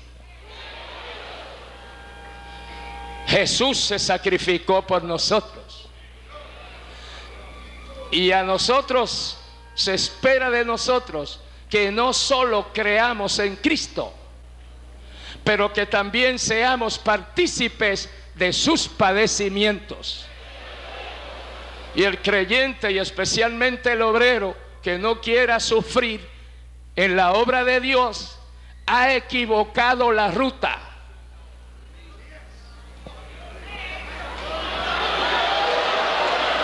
Jesús 3.26 3.78
se 3.78 3.98
sacrificó 3.98 4.82
por 4.86 5.04
nosotros. 5.04 5.88
Y 8.10 8.32
a 8.32 8.42
nosotros 8.42 9.38
se 9.74 9.94
espera 9.94 10.50
de 10.50 10.64
nosotros 10.64 11.40
que 11.68 11.92
no 11.92 12.12
solo 12.12 12.72
creamos 12.72 13.38
en 13.38 13.54
Cristo, 13.56 14.12
pero 15.44 15.72
que 15.72 15.86
también 15.86 16.40
seamos 16.40 16.98
partícipes 16.98 18.10
de 18.34 18.52
sus 18.52 18.88
padecimientos. 18.88 20.26
Y 21.94 22.04
el 22.04 22.20
creyente 22.22 22.92
y 22.92 22.98
especialmente 22.98 23.92
el 23.92 24.02
obrero 24.02 24.56
que 24.82 24.98
no 24.98 25.20
quiera 25.20 25.60
sufrir 25.60 26.26
en 26.96 27.16
la 27.16 27.32
obra 27.32 27.64
de 27.64 27.80
Dios 27.80 28.38
ha 28.86 29.14
equivocado 29.14 30.12
la 30.12 30.30
ruta. 30.30 30.78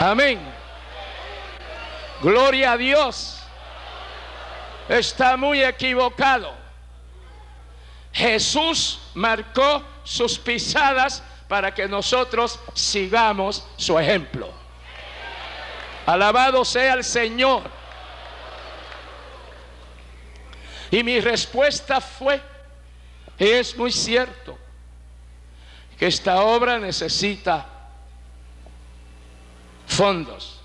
Amén. 0.01 0.39
Gloria 2.23 2.73
a 2.73 2.77
Dios. 2.77 3.41
Está 4.89 5.37
muy 5.37 5.63
equivocado. 5.63 6.53
Jesús 8.13 9.01
marcó 9.15 9.83
sus 10.05 10.39
pisadas 10.39 11.23
para 11.49 11.75
que 11.75 11.87
nosotros 11.87 12.59
sigamos 12.75 13.67
su 13.77 13.99
ejemplo. 13.99 14.66
Alabado 16.07 16.65
sea 16.65 16.95
el 16.95 17.03
Señor. 17.03 17.65
Y 20.93 21.03
mi 21.03 21.21
respuesta 21.21 22.01
fue, 22.01 22.41
es 23.37 23.77
muy 23.77 23.91
cierto, 23.91 24.57
que 25.99 26.07
esta 26.07 26.43
obra 26.43 26.79
necesita 26.79 27.67
fondos. 29.89 30.61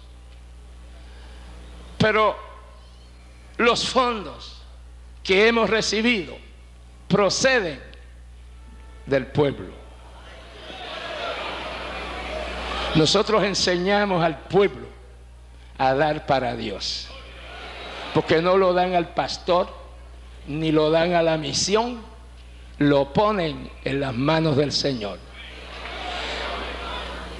Pero 1.98 2.38
los 3.58 3.90
fondos 3.90 4.62
que 5.24 5.48
hemos 5.48 5.70
recibido 5.70 6.38
proceden 7.08 7.82
del 9.08 9.26
pueblo. 9.26 9.74
Nosotros 12.94 13.44
enseñamos 13.44 14.24
al 14.24 14.38
pueblo 14.38 14.91
a 15.82 15.96
dar 15.96 16.28
para 16.28 16.56
Dios. 16.56 17.08
Porque 18.14 18.40
no 18.40 18.56
lo 18.56 18.72
dan 18.74 18.94
al 18.94 19.16
pastor, 19.16 19.68
ni 20.46 20.72
lo 20.72 20.92
dan 20.92 21.16
a 21.16 21.24
la 21.24 21.38
misión, 21.38 22.04
lo 22.78 23.12
ponen 23.14 23.68
en 23.84 24.00
las 24.00 24.14
manos 24.14 24.58
del 24.58 24.72
Señor. 24.72 25.18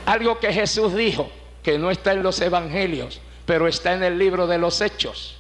Algo 0.08 0.40
que 0.40 0.52
Jesús 0.52 0.96
dijo, 0.96 1.30
que 1.62 1.78
no 1.78 1.92
está 1.92 2.14
en 2.14 2.24
los 2.24 2.42
evangelios, 2.42 3.22
pero 3.46 3.68
está 3.68 3.94
en 3.94 4.02
el 4.02 4.18
libro 4.18 4.48
de 4.48 4.58
los 4.58 4.82
hechos. 4.82 5.38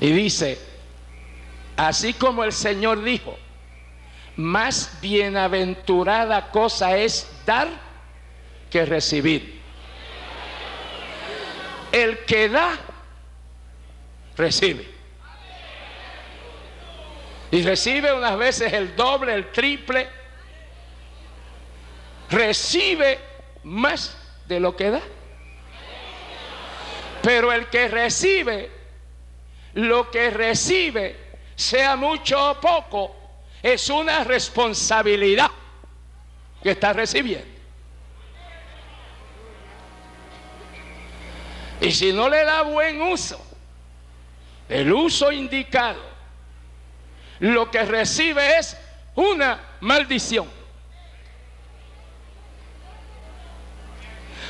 Y 0.00 0.12
dice, 0.12 0.56
así 1.76 2.12
como 2.14 2.44
el 2.44 2.52
Señor 2.52 3.02
dijo, 3.02 3.36
más 4.36 5.00
bienaventurada 5.02 6.52
cosa 6.52 6.96
es 6.96 7.28
dar 7.44 7.68
que 8.70 8.86
recibir. 8.86 9.61
El 11.92 12.24
que 12.24 12.48
da, 12.48 12.78
recibe. 14.36 14.90
Y 17.50 17.62
recibe 17.62 18.14
unas 18.14 18.38
veces 18.38 18.72
el 18.72 18.96
doble, 18.96 19.34
el 19.34 19.52
triple. 19.52 20.08
Recibe 22.30 23.20
más 23.64 24.16
de 24.46 24.58
lo 24.58 24.74
que 24.74 24.90
da. 24.90 25.02
Pero 27.22 27.52
el 27.52 27.68
que 27.68 27.88
recibe, 27.88 28.70
lo 29.74 30.10
que 30.10 30.30
recibe, 30.30 31.16
sea 31.54 31.94
mucho 31.94 32.52
o 32.52 32.60
poco, 32.60 33.16
es 33.62 33.90
una 33.90 34.24
responsabilidad 34.24 35.50
que 36.62 36.70
está 36.70 36.94
recibiendo. 36.94 37.51
Y 41.82 41.90
si 41.90 42.12
no 42.12 42.28
le 42.28 42.44
da 42.44 42.62
buen 42.62 43.02
uso, 43.02 43.44
el 44.68 44.92
uso 44.92 45.32
indicado, 45.32 46.00
lo 47.40 47.68
que 47.72 47.82
recibe 47.84 48.56
es 48.56 48.76
una 49.16 49.60
maldición. 49.80 50.48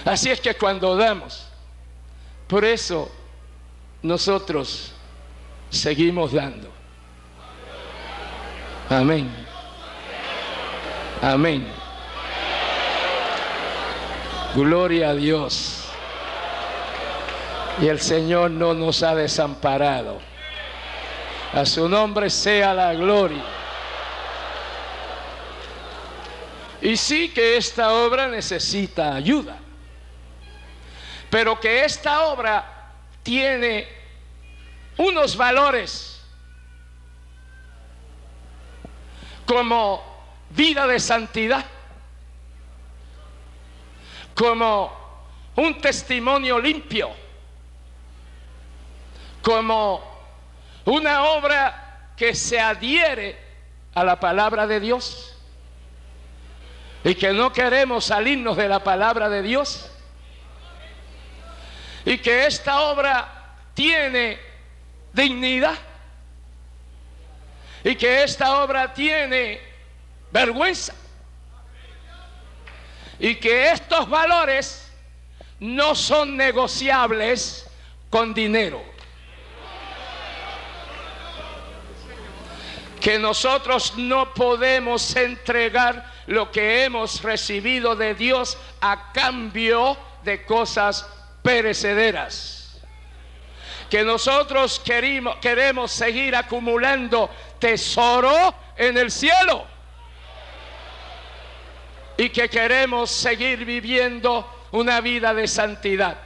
Así 0.05 0.31
es 0.31 0.43
que 0.43 0.55
cuando 0.55 0.95
damos, 0.95 1.49
por 2.47 2.67
eso 2.67 3.11
nosotros 4.03 4.93
seguimos 5.71 6.33
dando. 6.33 6.71
Amén. 8.91 9.35
Amén. 11.23 11.67
Gloria 14.55 15.11
a 15.11 15.15
Dios. 15.15 15.82
Y 17.81 17.89
el 17.89 18.01
Señor 18.01 18.51
no 18.51 18.75
nos 18.75 19.03
ha 19.03 19.15
desamparado. 19.15 20.21
A 21.53 21.67
su 21.67 21.89
nombre 21.89 22.31
sea 22.31 22.75
la 22.75 22.95
gloria. 22.95 23.43
Y 26.81 26.97
sí 26.97 27.29
que 27.31 27.57
esta 27.57 27.93
obra 27.93 28.29
necesita 28.29 29.15
ayuda. 29.15 29.57
Pero 31.31 31.59
que 31.61 31.85
esta 31.85 32.25
obra 32.27 32.91
tiene 33.23 33.87
unos 34.99 35.37
valores 35.37 36.21
como 39.47 40.03
vida 40.51 40.87
de 40.87 40.99
santidad, 40.99 41.65
como 44.35 44.93
un 45.57 45.81
testimonio 45.81 46.59
limpio, 46.59 47.22
como 49.43 50.01
una 50.85 51.25
obra 51.25 52.13
que 52.17 52.35
se 52.35 52.59
adhiere 52.61 53.39
a 53.95 54.05
la 54.05 54.19
palabra 54.19 54.67
de 54.67 54.81
Dios. 54.81 55.37
Y 57.05 57.15
que 57.17 57.33
no 57.33 57.53
queremos 57.53 58.07
salirnos 58.07 58.57
de 58.57 58.69
la 58.69 58.83
palabra 58.85 59.29
de 59.29 59.43
Dios. 59.43 59.91
Y 62.05 62.19
que 62.19 62.47
esta 62.47 62.83
obra 62.83 63.57
tiene 63.75 64.39
dignidad. 65.13 65.75
Y 67.85 67.97
que 67.97 68.23
esta 68.23 68.63
obra 68.63 68.95
tiene 68.95 69.61
vergüenza. 70.31 70.95
Y 73.19 73.37
que 73.37 73.71
estos 73.71 74.09
valores 74.09 74.93
no 75.59 75.95
son 75.95 76.37
negociables 76.37 77.69
con 78.11 78.35
dinero. 78.35 78.92
Que 83.03 83.19
nosotros 83.19 83.95
no 83.97 84.33
podemos 84.33 85.17
entregar 85.17 86.09
lo 86.29 86.53
que 86.53 86.85
hemos 86.85 87.21
recibido 87.21 87.97
de 87.97 88.15
Dios 88.15 88.57
a 88.81 89.11
cambio 89.13 89.99
de 90.23 90.45
cosas 90.45 91.05
perecederas. 91.43 92.81
Que 93.91 94.05
nosotros 94.05 94.81
queremos, 94.85 95.37
queremos 95.39 95.91
seguir 95.91 96.37
acumulando 96.37 97.29
tesoro 97.59 98.55
en 98.77 98.97
el 98.97 99.11
cielo. 99.11 99.67
Y 102.17 102.29
que 102.29 102.49
queremos 102.49 103.11
seguir 103.11 103.65
viviendo 103.65 104.69
una 104.71 105.01
vida 105.01 105.35
de 105.35 105.49
santidad. 105.49 106.19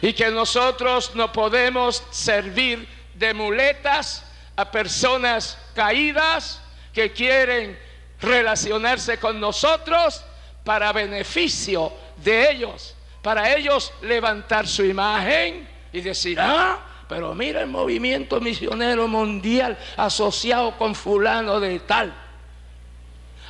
Y 0.00 0.14
que 0.14 0.30
nosotros 0.30 1.14
no 1.14 1.30
podemos 1.30 2.02
servir 2.10 2.88
de 3.12 3.34
muletas 3.34 4.31
a 4.56 4.70
personas 4.70 5.58
caídas 5.74 6.60
que 6.92 7.12
quieren 7.12 7.78
relacionarse 8.20 9.18
con 9.18 9.40
nosotros 9.40 10.22
para 10.64 10.92
beneficio 10.92 11.92
de 12.16 12.50
ellos 12.50 12.94
para 13.22 13.54
ellos 13.54 13.92
levantar 14.02 14.66
su 14.66 14.84
imagen 14.84 15.68
y 15.92 16.00
decir, 16.00 16.38
ah, 16.40 16.80
pero 17.08 17.34
mira 17.34 17.60
el 17.60 17.68
movimiento 17.68 18.40
misionero 18.40 19.06
mundial 19.06 19.78
asociado 19.96 20.76
con 20.76 20.94
fulano 20.94 21.60
de 21.60 21.78
tal. 21.80 22.12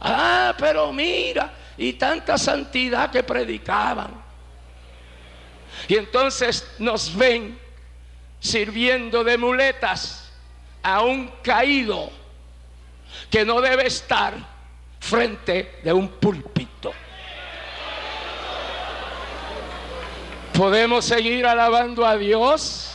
Ah, 0.00 0.54
pero 0.58 0.92
mira, 0.92 1.52
y 1.78 1.94
tanta 1.94 2.36
santidad 2.36 3.10
que 3.10 3.22
predicaban. 3.22 4.22
Y 5.88 5.96
entonces 5.96 6.68
nos 6.78 7.16
ven 7.16 7.58
sirviendo 8.40 9.24
de 9.24 9.38
muletas 9.38 10.21
a 10.82 11.02
un 11.02 11.28
caído 11.42 12.10
que 13.30 13.44
no 13.44 13.60
debe 13.60 13.86
estar 13.86 14.34
frente 15.00 15.80
de 15.82 15.92
un 15.92 16.08
púlpito. 16.08 16.92
¿Podemos 20.52 21.04
seguir 21.04 21.46
alabando 21.46 22.06
a 22.06 22.16
Dios? 22.16 22.92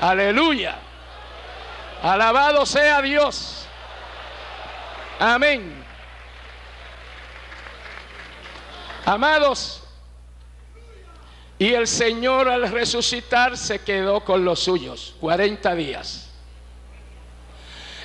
Aleluya. 0.00 0.76
Alabado 2.02 2.64
sea 2.66 3.02
Dios. 3.02 3.66
Amén. 5.18 5.84
Amados, 9.04 9.82
y 11.60 11.74
el 11.74 11.86
Señor 11.86 12.48
al 12.48 12.70
resucitar 12.72 13.54
se 13.54 13.80
quedó 13.80 14.24
con 14.24 14.46
los 14.46 14.60
suyos 14.60 15.14
40 15.20 15.74
días. 15.74 16.30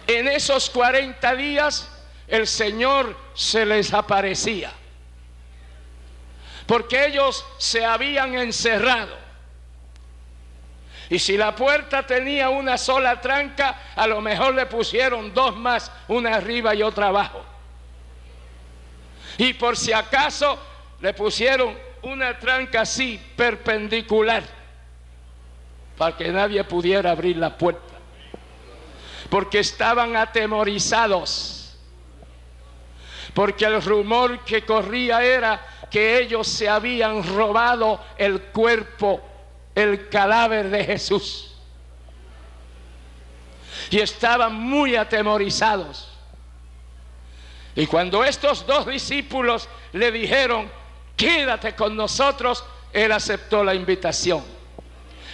En 0.07 0.27
esos 0.27 0.69
40 0.69 1.35
días 1.37 1.89
el 2.27 2.47
Señor 2.47 3.17
se 3.33 3.65
les 3.65 3.93
aparecía 3.93 4.73
porque 6.67 7.05
ellos 7.05 7.45
se 7.57 7.85
habían 7.85 8.35
encerrado. 8.35 9.15
Y 11.09 11.19
si 11.19 11.37
la 11.37 11.55
puerta 11.55 12.05
tenía 12.05 12.49
una 12.49 12.77
sola 12.77 13.21
tranca, 13.21 13.93
a 13.95 14.05
lo 14.05 14.19
mejor 14.19 14.53
le 14.53 14.65
pusieron 14.65 15.33
dos 15.33 15.55
más, 15.55 15.93
una 16.09 16.35
arriba 16.35 16.75
y 16.75 16.83
otra 16.83 17.07
abajo. 17.07 17.41
Y 19.37 19.53
por 19.53 19.77
si 19.77 19.93
acaso 19.93 20.59
le 20.99 21.13
pusieron 21.13 21.84
una 22.05 22.37
tranca 22.37 22.81
así, 22.81 23.19
perpendicular, 23.35 24.43
para 25.97 26.15
que 26.15 26.31
nadie 26.31 26.63
pudiera 26.63 27.11
abrir 27.11 27.37
la 27.37 27.57
puerta. 27.57 27.95
Porque 29.29 29.59
estaban 29.59 30.15
atemorizados. 30.15 31.77
Porque 33.33 33.65
el 33.65 33.81
rumor 33.81 34.39
que 34.45 34.63
corría 34.63 35.23
era 35.23 35.65
que 35.89 36.19
ellos 36.19 36.47
se 36.47 36.69
habían 36.69 37.23
robado 37.23 37.99
el 38.17 38.41
cuerpo, 38.43 39.21
el 39.73 40.07
cadáver 40.07 40.69
de 40.69 40.85
Jesús. 40.85 41.55
Y 43.89 43.99
estaban 43.99 44.53
muy 44.53 44.95
atemorizados. 44.95 46.11
Y 47.75 47.87
cuando 47.87 48.23
estos 48.23 48.65
dos 48.65 48.85
discípulos 48.85 49.67
le 49.91 50.11
dijeron, 50.11 50.71
quédate 51.15 51.75
con 51.75 51.95
nosotros, 51.95 52.63
él 52.91 53.11
aceptó 53.11 53.63
la 53.63 53.73
invitación. 53.73 54.43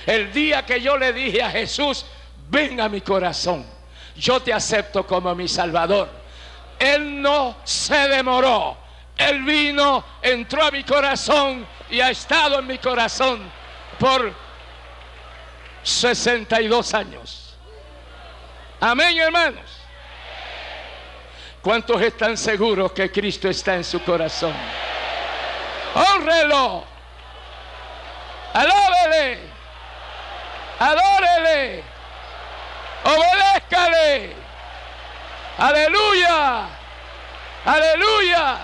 El 0.06 0.32
día 0.34 0.66
que 0.66 0.82
yo 0.82 0.98
le 0.98 1.14
dije 1.14 1.44
a 1.44 1.52
Jesús, 1.52 2.06
ven 2.50 2.82
a 2.82 2.90
mi 2.90 3.02
corazón, 3.02 3.66
yo 4.16 4.40
te 4.42 4.54
acepto 4.54 5.06
como 5.06 5.34
mi 5.36 5.48
Salvador. 5.48 6.10
Él 6.80 7.22
no 7.22 7.58
se 7.64 8.08
demoró 8.08 8.82
el 9.22 9.44
vino 9.44 10.04
entró 10.22 10.64
a 10.64 10.72
mi 10.72 10.84
corazón 10.84 11.66
y 11.90 12.00
ha 12.02 12.10
estado 12.10 12.60
en 12.60 12.68
mi 12.68 12.78
corazón 12.78 13.40
por 14.00 14.34
62 15.84 16.94
años. 16.94 17.56
Amén, 18.80 19.18
hermanos. 19.18 19.62
¿Cuántos 21.62 22.02
están 22.02 22.36
seguros 22.36 22.92
que 22.94 23.12
Cristo 23.12 23.48
está 23.48 23.76
en 23.76 23.84
su 23.84 24.02
corazón? 24.04 24.54
Honrelo. 25.94 26.86
Alábele. 28.54 29.40
Adórele. 30.80 31.84
Obedézcale. 33.04 34.36
Aleluya. 35.58 36.68
Aleluya. 37.66 38.58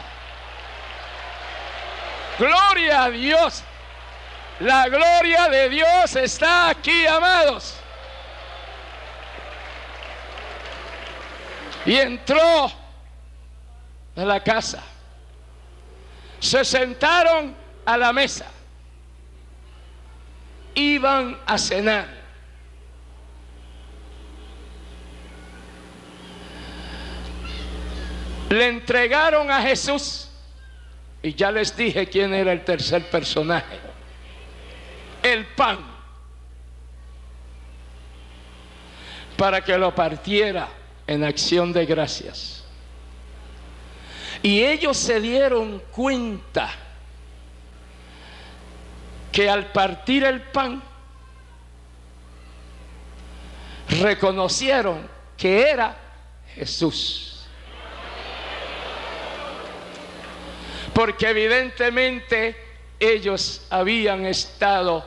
Gloria 2.40 3.04
a 3.04 3.10
Dios. 3.10 3.64
La 4.60 4.88
gloria 4.90 5.50
de 5.50 5.70
Dios 5.70 6.16
está 6.16 6.70
aquí, 6.70 7.06
amados. 7.06 7.76
Y 11.86 11.96
entró 11.96 12.72
a 14.16 14.22
la 14.22 14.44
casa. 14.44 14.84
Se 16.48 16.64
sentaron 16.64 17.54
a 17.84 17.98
la 17.98 18.14
mesa. 18.14 18.46
Iban 20.76 21.38
a 21.46 21.58
cenar. 21.58 22.08
Le 28.50 28.66
entregaron 28.66 29.52
a 29.52 29.62
Jesús 29.62 30.30
y 31.22 31.34
ya 31.34 31.52
les 31.52 31.76
dije 31.76 32.08
quién 32.08 32.34
era 32.34 32.54
el 32.54 32.64
tercer 32.64 33.10
personaje. 33.10 33.78
El 35.22 35.48
pan. 35.48 35.80
Para 39.36 39.60
que 39.66 39.78
lo 39.78 39.94
partiera 39.94 40.70
en 41.08 41.26
acción 41.26 41.74
de 41.74 41.86
gracias. 41.86 42.57
Y 44.48 44.64
ellos 44.64 44.96
se 44.96 45.20
dieron 45.20 45.84
cuenta 45.92 46.70
que 49.30 49.50
al 49.50 49.74
partir 49.74 50.24
el 50.24 50.42
pan, 50.42 50.82
reconocieron 53.90 55.06
que 55.36 55.70
era 55.70 55.98
Jesús. 56.56 57.46
Porque 60.94 61.28
evidentemente 61.28 62.56
ellos 63.02 63.68
habían 63.70 64.26
estado 64.26 65.06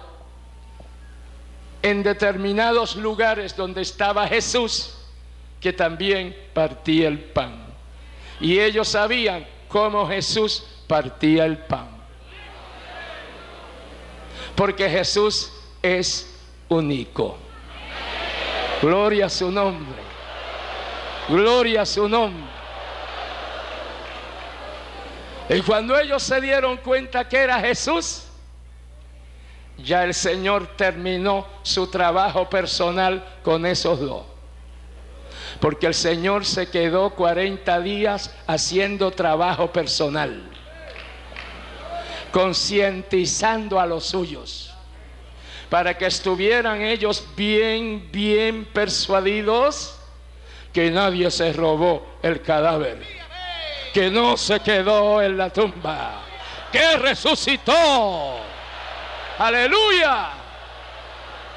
en 1.80 2.02
determinados 2.02 2.94
lugares 2.94 3.56
donde 3.56 3.80
estaba 3.80 4.28
Jesús, 4.28 4.98
que 5.62 5.72
también 5.72 6.36
partía 6.52 7.08
el 7.08 7.20
pan. 7.20 7.69
Y 8.40 8.58
ellos 8.58 8.88
sabían 8.88 9.46
cómo 9.68 10.08
Jesús 10.08 10.64
partía 10.86 11.44
el 11.44 11.58
pan. 11.58 11.88
Porque 14.54 14.88
Jesús 14.88 15.52
es 15.82 16.26
único. 16.68 17.36
Gloria 18.82 19.26
a 19.26 19.30
su 19.30 19.50
nombre. 19.50 20.00
Gloria 21.28 21.82
a 21.82 21.86
su 21.86 22.08
nombre. 22.08 22.50
Y 25.50 25.60
cuando 25.62 25.98
ellos 25.98 26.22
se 26.22 26.40
dieron 26.40 26.76
cuenta 26.78 27.28
que 27.28 27.36
era 27.36 27.58
Jesús, 27.60 28.24
ya 29.78 30.04
el 30.04 30.14
Señor 30.14 30.68
terminó 30.76 31.46
su 31.62 31.88
trabajo 31.88 32.48
personal 32.48 33.24
con 33.42 33.66
esos 33.66 34.00
dos. 34.00 34.29
Porque 35.58 35.86
el 35.86 35.94
Señor 35.94 36.44
se 36.44 36.70
quedó 36.70 37.10
40 37.10 37.80
días 37.80 38.34
haciendo 38.46 39.10
trabajo 39.10 39.72
personal, 39.72 40.42
concientizando 42.30 43.80
a 43.80 43.86
los 43.86 44.06
suyos, 44.06 44.72
para 45.68 45.96
que 45.96 46.06
estuvieran 46.06 46.82
ellos 46.82 47.24
bien, 47.36 48.08
bien 48.12 48.64
persuadidos 48.66 49.96
que 50.72 50.90
nadie 50.90 51.30
se 51.30 51.52
robó 51.52 52.06
el 52.22 52.42
cadáver, 52.42 53.02
que 53.92 54.10
no 54.10 54.36
se 54.36 54.60
quedó 54.60 55.20
en 55.20 55.36
la 55.36 55.50
tumba, 55.50 56.22
que 56.70 56.96
resucitó. 56.96 58.38
Aleluya, 59.38 60.28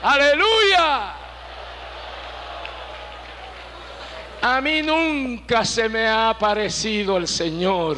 aleluya. 0.01 1.22
A 4.45 4.59
mí 4.59 4.81
nunca 4.81 5.63
se 5.63 5.87
me 5.87 6.05
ha 6.05 6.31
aparecido 6.31 7.15
el 7.15 7.29
Señor. 7.29 7.95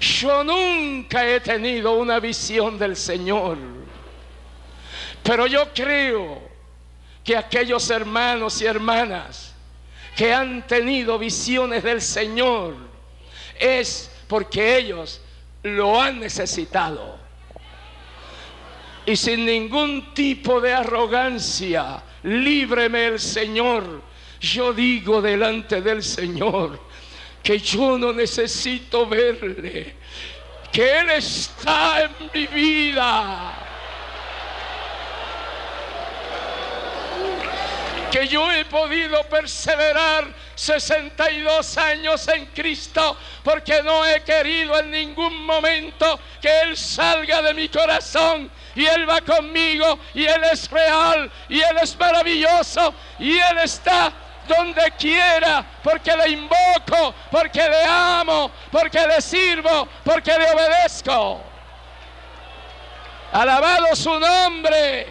Yo 0.00 0.42
nunca 0.42 1.28
he 1.28 1.40
tenido 1.40 1.92
una 1.92 2.18
visión 2.18 2.78
del 2.78 2.96
Señor. 2.96 3.58
Pero 5.22 5.46
yo 5.46 5.74
creo 5.74 6.40
que 7.22 7.36
aquellos 7.36 7.90
hermanos 7.90 8.62
y 8.62 8.64
hermanas 8.64 9.54
que 10.16 10.32
han 10.32 10.66
tenido 10.66 11.18
visiones 11.18 11.82
del 11.82 12.00
Señor 12.00 12.74
es 13.60 14.10
porque 14.26 14.78
ellos 14.78 15.20
lo 15.64 16.00
han 16.00 16.18
necesitado. 16.18 17.18
Y 19.04 19.16
sin 19.16 19.44
ningún 19.44 20.14
tipo 20.14 20.62
de 20.62 20.72
arrogancia, 20.72 22.02
líbreme 22.22 23.08
el 23.08 23.20
Señor 23.20 24.07
yo 24.40 24.72
digo 24.72 25.20
delante 25.20 25.80
del 25.82 26.02
Señor 26.02 26.78
que 27.42 27.58
yo 27.58 27.98
no 27.98 28.12
necesito 28.12 29.06
verle, 29.06 29.94
que 30.70 30.98
Él 30.98 31.10
está 31.10 32.02
en 32.02 32.30
mi 32.34 32.46
vida. 32.46 33.54
Que 38.10 38.26
yo 38.26 38.50
he 38.50 38.64
podido 38.64 39.22
perseverar 39.24 40.34
62 40.54 41.78
años 41.78 42.26
en 42.28 42.46
Cristo 42.46 43.16
porque 43.44 43.82
no 43.82 44.04
he 44.04 44.22
querido 44.22 44.78
en 44.78 44.90
ningún 44.90 45.44
momento 45.44 46.18
que 46.40 46.48
Él 46.62 46.76
salga 46.76 47.42
de 47.42 47.54
mi 47.54 47.68
corazón 47.68 48.50
y 48.74 48.86
Él 48.86 49.08
va 49.08 49.20
conmigo 49.20 49.98
y 50.14 50.24
Él 50.24 50.42
es 50.50 50.70
real 50.70 51.30
y 51.48 51.60
Él 51.60 51.76
es 51.82 51.98
maravilloso 51.98 52.94
y 53.18 53.38
Él 53.38 53.58
está 53.62 54.12
donde 54.48 54.90
quiera, 54.98 55.64
porque 55.82 56.16
le 56.16 56.30
invoco, 56.30 57.14
porque 57.30 57.68
le 57.68 57.84
amo, 57.84 58.50
porque 58.72 59.06
le 59.06 59.20
sirvo, 59.20 59.86
porque 60.04 60.36
le 60.36 60.50
obedezco. 60.50 61.40
Alabado 63.32 63.94
su 63.94 64.18
nombre. 64.18 65.06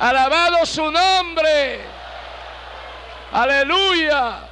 Alabado 0.00 0.66
su 0.66 0.90
nombre. 0.90 1.80
Aleluya. 3.32 4.48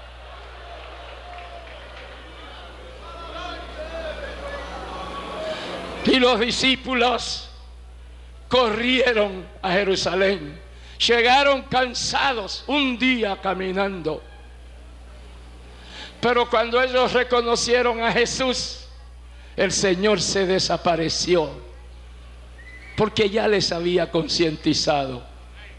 Y 6.04 6.18
los 6.18 6.40
discípulos 6.40 7.50
corrieron 8.48 9.46
a 9.62 9.70
Jerusalén 9.72 10.59
Llegaron 11.06 11.62
cansados 11.62 12.62
un 12.66 12.98
día 12.98 13.40
caminando. 13.40 14.22
Pero 16.20 16.48
cuando 16.50 16.80
ellos 16.82 17.14
reconocieron 17.14 18.02
a 18.02 18.12
Jesús, 18.12 18.84
el 19.56 19.72
Señor 19.72 20.20
se 20.20 20.46
desapareció. 20.46 21.50
Porque 22.96 23.30
ya 23.30 23.48
les 23.48 23.72
había 23.72 24.10
concientizado 24.10 25.22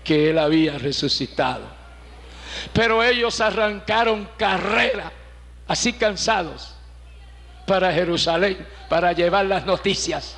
que 0.03 0.31
Él 0.31 0.39
había 0.39 0.79
resucitado. 0.79 1.65
Pero 2.73 3.03
ellos 3.03 3.39
arrancaron 3.41 4.27
carrera, 4.37 5.11
así 5.67 5.93
cansados, 5.93 6.73
para 7.67 7.93
Jerusalén, 7.93 8.67
para 8.89 9.11
llevar 9.11 9.45
las 9.45 9.67
noticias. 9.67 10.35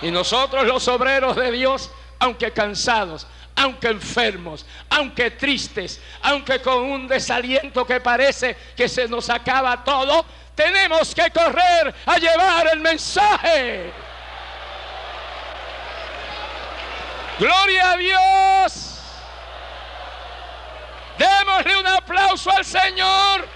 Y 0.00 0.12
nosotros 0.12 0.64
los 0.64 0.86
obreros 0.86 1.34
de 1.34 1.50
Dios, 1.50 1.90
aunque 2.20 2.52
cansados, 2.52 3.26
aunque 3.62 3.88
enfermos, 3.88 4.66
aunque 4.90 5.30
tristes, 5.30 6.00
aunque 6.22 6.60
con 6.60 6.82
un 6.82 7.06
desaliento 7.06 7.86
que 7.86 8.00
parece 8.00 8.56
que 8.76 8.88
se 8.88 9.06
nos 9.06 9.30
acaba 9.30 9.84
todo, 9.84 10.24
tenemos 10.54 11.14
que 11.14 11.30
correr 11.30 11.94
a 12.04 12.18
llevar 12.18 12.66
el 12.72 12.80
mensaje. 12.80 13.92
Gloria 17.38 17.90
a 17.92 17.96
Dios. 17.96 18.98
Démosle 21.18 21.76
un 21.76 21.86
aplauso 21.86 22.50
al 22.50 22.64
Señor 22.64 23.46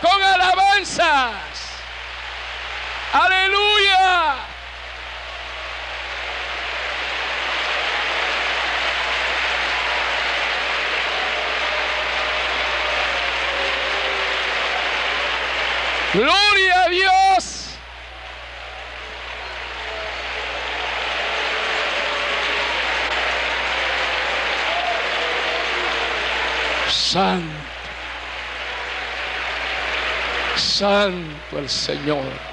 con 0.00 0.22
alabanzas. 0.22 1.34
Aleluya. 3.12 4.51
Gloria 16.12 16.84
a 16.84 16.88
Dios. 16.90 17.68
Santo. 26.90 27.46
Santo 30.56 31.58
el 31.58 31.68
Señor. 31.70 32.51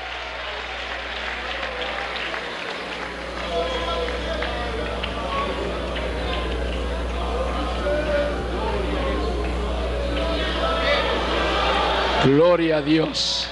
Gloria 12.29 12.77
a 12.77 12.81
Dios. 12.83 13.49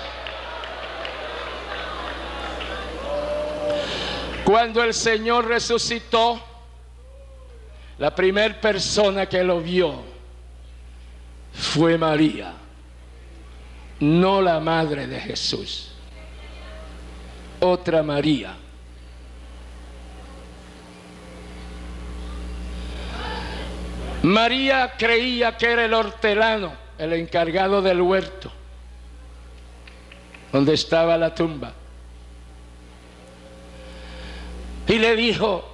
Cuando 4.45 4.83
el 4.83 4.93
Señor 4.93 5.47
resucitó, 5.47 6.39
la 7.97 8.13
primera 8.13 8.61
persona 8.61 9.25
que 9.25 9.43
lo 9.43 9.61
vio 9.61 10.03
fue 11.53 11.97
María, 11.97 12.53
no 13.99 14.41
la 14.43 14.59
madre 14.59 15.07
de 15.07 15.19
Jesús, 15.21 15.91
otra 17.59 18.03
María. 18.03 18.55
María 24.21 24.93
creía 24.97 25.57
que 25.57 25.71
era 25.71 25.85
el 25.85 25.95
hortelano, 25.95 26.73
el 26.99 27.13
encargado 27.13 27.81
del 27.81 28.01
huerto, 28.01 28.51
donde 30.51 30.73
estaba 30.73 31.17
la 31.17 31.33
tumba. 31.33 31.73
Y 34.87 34.99
le 34.99 35.15
dijo, 35.15 35.65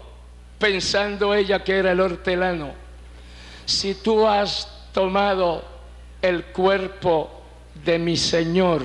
pensando 0.57 1.33
ella 1.33 1.63
que 1.63 1.77
era 1.77 1.91
el 1.91 1.99
hortelano, 1.99 2.73
si 3.65 3.95
tú 3.95 4.27
has 4.27 4.67
tomado 4.91 5.63
el 6.21 6.45
cuerpo 6.45 7.29
de 7.86 7.99
mi 7.99 8.17
Señor, 8.17 8.83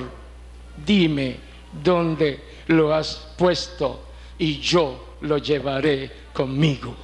dime 0.85 1.37
dónde 1.83 2.43
lo 2.67 2.95
has 2.95 3.29
puesto 3.37 4.03
y 4.39 4.59
yo 4.61 5.17
lo 5.23 5.39
llevaré 5.39 6.11
conmigo. 6.33 6.95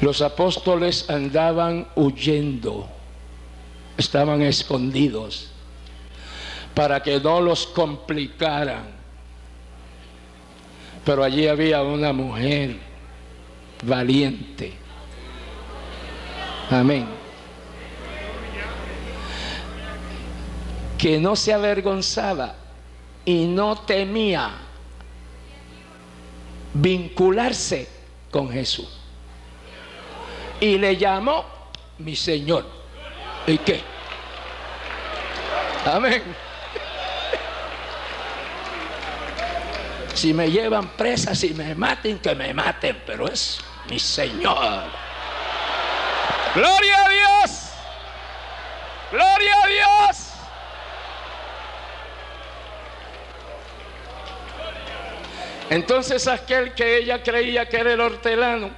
Los 0.00 0.20
apóstoles 0.20 1.08
andaban 1.08 1.88
huyendo, 1.94 2.86
estaban 3.96 4.42
escondidos 4.42 5.53
para 6.74 7.02
que 7.02 7.20
no 7.20 7.40
los 7.40 7.66
complicaran. 7.68 8.92
Pero 11.04 11.22
allí 11.22 11.46
había 11.46 11.82
una 11.82 12.12
mujer 12.12 12.76
valiente. 13.82 14.72
Amén. 16.70 17.06
Que 20.98 21.20
no 21.20 21.36
se 21.36 21.52
avergonzaba 21.52 22.56
y 23.24 23.46
no 23.46 23.76
temía 23.76 24.50
vincularse 26.72 27.88
con 28.30 28.50
Jesús. 28.50 28.88
Y 30.60 30.78
le 30.78 30.96
llamó 30.96 31.44
mi 31.98 32.16
Señor. 32.16 32.66
¿Y 33.46 33.58
qué? 33.58 33.82
Amén. 35.84 36.22
Si 40.14 40.32
me 40.32 40.50
llevan 40.50 40.88
presa, 40.90 41.34
si 41.34 41.52
me 41.54 41.74
maten, 41.74 42.18
que 42.20 42.34
me 42.34 42.54
maten, 42.54 43.02
pero 43.04 43.26
es 43.26 43.58
mi 43.90 43.98
Señor. 43.98 44.84
Gloria 46.54 47.04
a 47.04 47.08
Dios. 47.08 47.70
Gloria 49.10 49.54
a 49.62 49.66
Dios. 49.66 50.34
Entonces 55.70 56.28
aquel 56.28 56.74
que 56.74 56.98
ella 56.98 57.22
creía 57.22 57.68
que 57.68 57.78
era 57.78 57.92
el 57.92 58.00
hortelano, 58.00 58.70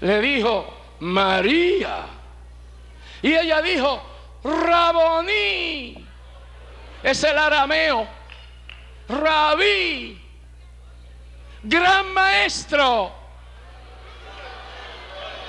le 0.00 0.20
dijo, 0.20 0.72
María. 1.00 2.06
Y 3.22 3.34
ella 3.34 3.60
dijo, 3.60 4.00
Raboní. 4.44 6.06
Es 7.02 7.24
el 7.24 7.36
arameo. 7.36 8.06
Rabí. 9.08 10.17
Gran 11.68 12.14
maestro. 12.14 13.12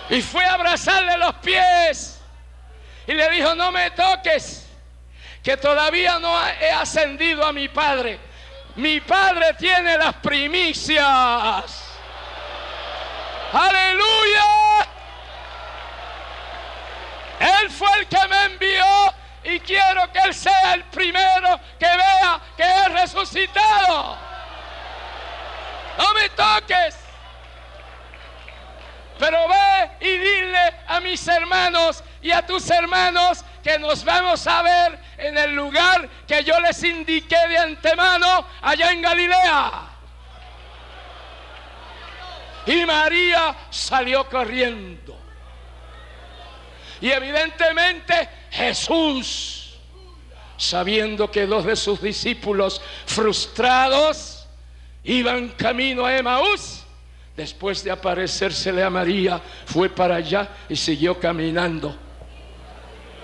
Y 0.09 0.21
fue 0.21 0.43
a 0.43 0.55
abrazarle 0.55 1.17
los 1.17 1.35
pies. 1.35 2.19
Y 3.07 3.13
le 3.13 3.29
dijo, 3.29 3.55
no 3.55 3.71
me 3.71 3.89
toques, 3.91 4.67
que 5.41 5.55
todavía 5.55 6.19
no 6.19 6.35
he 6.45 6.71
ascendido 6.71 7.45
a 7.45 7.53
mi 7.53 7.69
Padre. 7.69 8.19
Mi 8.75 8.99
Padre 8.99 9.53
tiene 9.57 9.97
las 9.97 10.15
primicias. 10.15 11.85
Aleluya. 13.53 14.45
Él 17.39 17.69
fue 17.69 17.89
el 17.99 18.07
que 18.07 18.27
me 18.27 18.43
envió 18.43 18.85
y 19.45 19.59
quiero 19.61 20.11
que 20.11 20.19
Él 20.19 20.33
sea 20.33 20.73
el 20.73 20.83
primero 20.85 21.59
que 21.79 21.85
vea 21.85 22.41
que 22.57 22.63
he 22.63 22.89
resucitado. 22.89 24.28
No 25.99 26.13
me 26.13 26.29
toques. 26.29 26.95
Pero 29.19 29.37
ve 29.49 29.91
y 29.99 30.17
dile 30.17 30.75
a 30.87 31.01
mis 31.01 31.27
hermanos 31.27 32.01
y 32.21 32.31
a 32.31 32.45
tus 32.45 32.69
hermanos 32.69 33.43
que 33.61 33.77
nos 33.77 34.05
vamos 34.05 34.47
a 34.47 34.61
ver 34.61 34.97
en 35.17 35.37
el 35.37 35.53
lugar 35.53 36.07
que 36.25 36.41
yo 36.45 36.57
les 36.61 36.81
indiqué 36.83 37.35
de 37.49 37.57
antemano 37.57 38.45
allá 38.61 38.91
en 38.93 39.01
Galilea. 39.01 39.89
Y 42.65 42.85
María 42.85 43.53
salió 43.69 44.25
corriendo. 44.29 45.19
Y 47.01 47.11
evidentemente 47.11 48.29
Jesús, 48.51 49.75
sabiendo 50.55 51.29
que 51.29 51.45
dos 51.45 51.65
de 51.65 51.75
sus 51.75 52.01
discípulos 52.01 52.81
frustrados 53.05 54.38
iban 55.03 55.49
camino 55.49 56.05
a 56.05 56.15
Emaús, 56.15 56.83
después 57.35 57.83
de 57.83 57.91
aparecérsele 57.91 58.83
a 58.83 58.89
María, 58.89 59.41
fue 59.65 59.89
para 59.89 60.15
allá 60.15 60.49
y 60.67 60.75
siguió 60.75 61.19
caminando 61.19 61.95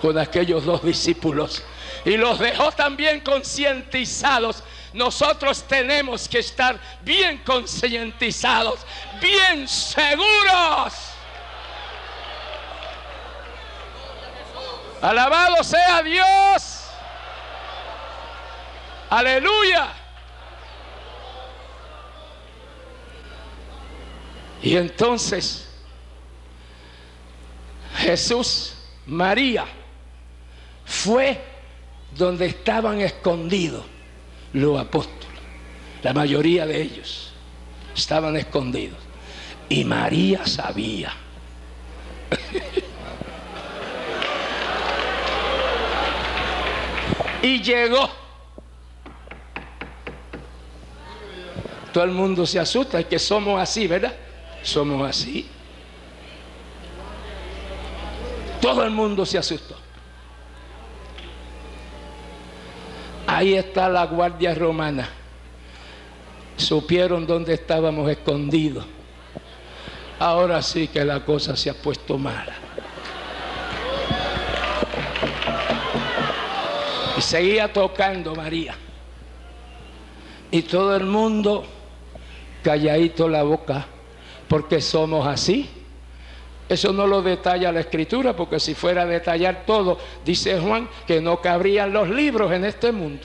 con 0.00 0.18
aquellos 0.18 0.64
dos 0.64 0.82
discípulos. 0.82 1.62
Y 2.04 2.16
los 2.16 2.38
dejó 2.38 2.70
también 2.72 3.20
concientizados. 3.20 4.62
Nosotros 4.92 5.64
tenemos 5.64 6.28
que 6.28 6.38
estar 6.38 6.78
bien 7.02 7.38
concientizados, 7.38 8.80
bien 9.20 9.66
seguros. 9.66 10.94
Alabado 15.02 15.62
sea 15.62 16.02
Dios. 16.02 16.86
Aleluya. 19.10 20.05
Y 24.62 24.76
entonces 24.76 25.66
Jesús, 27.96 28.74
María, 29.06 29.64
fue 30.84 31.40
donde 32.16 32.46
estaban 32.46 33.00
escondidos 33.00 33.84
los 34.52 34.80
apóstoles. 34.80 35.26
La 36.02 36.12
mayoría 36.12 36.66
de 36.66 36.80
ellos 36.82 37.32
estaban 37.94 38.36
escondidos. 38.36 38.98
Y 39.68 39.84
María 39.84 40.46
sabía. 40.46 41.12
y 47.42 47.60
llegó. 47.62 48.08
Todo 51.92 52.04
el 52.04 52.10
mundo 52.10 52.46
se 52.46 52.60
asusta, 52.60 53.00
es 53.00 53.06
que 53.06 53.18
somos 53.18 53.60
así, 53.60 53.86
¿verdad? 53.86 54.14
Somos 54.62 55.08
así. 55.08 55.48
Todo 58.60 58.84
el 58.84 58.90
mundo 58.90 59.24
se 59.24 59.38
asustó. 59.38 59.76
Ahí 63.26 63.54
está 63.54 63.88
la 63.88 64.06
guardia 64.06 64.54
romana. 64.54 65.08
Supieron 66.56 67.26
dónde 67.26 67.54
estábamos 67.54 68.10
escondidos. 68.10 68.86
Ahora 70.18 70.62
sí 70.62 70.88
que 70.88 71.04
la 71.04 71.24
cosa 71.24 71.54
se 71.56 71.68
ha 71.68 71.74
puesto 71.74 72.16
mala. 72.16 72.54
Y 77.18 77.20
seguía 77.20 77.72
tocando 77.72 78.34
María. 78.34 78.74
Y 80.50 80.62
todo 80.62 80.96
el 80.96 81.04
mundo 81.04 81.66
calladito 82.62 83.28
la 83.28 83.42
boca, 83.42 83.86
porque 84.48 84.80
somos 84.80 85.26
así. 85.26 85.68
Eso 86.68 86.92
no 86.92 87.06
lo 87.06 87.22
detalla 87.22 87.70
la 87.70 87.80
escritura, 87.80 88.34
porque 88.34 88.58
si 88.58 88.74
fuera 88.74 89.02
a 89.02 89.06
detallar 89.06 89.64
todo, 89.64 89.98
dice 90.24 90.58
Juan, 90.58 90.88
que 91.06 91.20
no 91.20 91.40
cabrían 91.40 91.92
los 91.92 92.08
libros 92.08 92.50
en 92.50 92.64
este 92.64 92.90
mundo. 92.90 93.22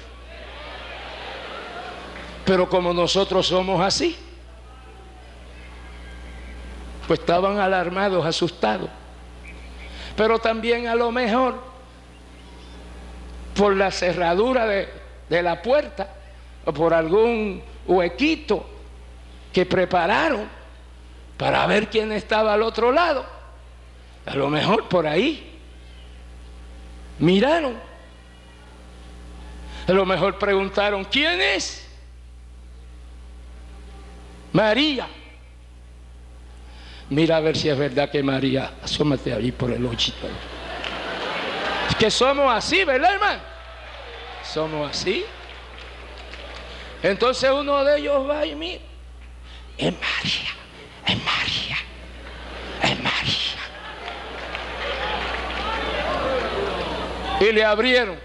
Pero 2.45 2.69
como 2.69 2.93
nosotros 2.93 3.47
somos 3.47 3.81
así, 3.81 4.15
pues 7.07 7.19
estaban 7.19 7.59
alarmados, 7.59 8.25
asustados. 8.25 8.89
Pero 10.15 10.37
también 10.37 10.87
a 10.87 10.95
lo 10.95 11.11
mejor 11.11 11.59
por 13.55 13.75
la 13.75 13.89
cerradura 13.89 14.67
de, 14.67 14.87
de 15.29 15.41
la 15.41 15.61
puerta 15.61 16.13
o 16.63 16.71
por 16.71 16.93
algún 16.93 17.63
huequito 17.87 18.65
que 19.51 19.65
prepararon 19.65 20.60
para 21.41 21.65
ver 21.65 21.89
quién 21.89 22.11
estaba 22.11 22.53
al 22.53 22.61
otro 22.61 22.91
lado. 22.91 23.25
A 24.27 24.35
lo 24.35 24.47
mejor 24.47 24.87
por 24.87 25.07
ahí. 25.07 25.59
Miraron. 27.17 27.79
A 29.87 29.91
lo 29.91 30.05
mejor 30.05 30.37
preguntaron, 30.37 31.03
¿quién 31.03 31.41
es? 31.41 31.89
María. 34.53 35.07
Mira 37.09 37.37
a 37.37 37.39
ver 37.39 37.57
si 37.57 37.69
es 37.69 37.77
verdad 37.77 38.11
que 38.11 38.21
María, 38.21 38.73
asómate 38.83 39.33
ahí 39.33 39.51
por 39.51 39.71
el 39.71 39.83
ojito. 39.83 40.27
Es 41.89 41.95
que 41.95 42.11
somos 42.11 42.53
así, 42.53 42.83
¿verdad, 42.83 43.15
hermano? 43.15 43.41
Somos 44.43 44.91
así. 44.91 45.25
Entonces 47.01 47.49
uno 47.49 47.83
de 47.83 47.97
ellos 47.97 48.29
va 48.29 48.45
y 48.45 48.53
mira, 48.53 48.81
es 49.75 49.91
María, 49.91 50.60
es 51.07 51.23
María, 51.23 51.77
es 52.83 52.99
María. 53.01 53.61
Y 57.39 57.51
le 57.51 57.63
abrieron. 57.65 58.19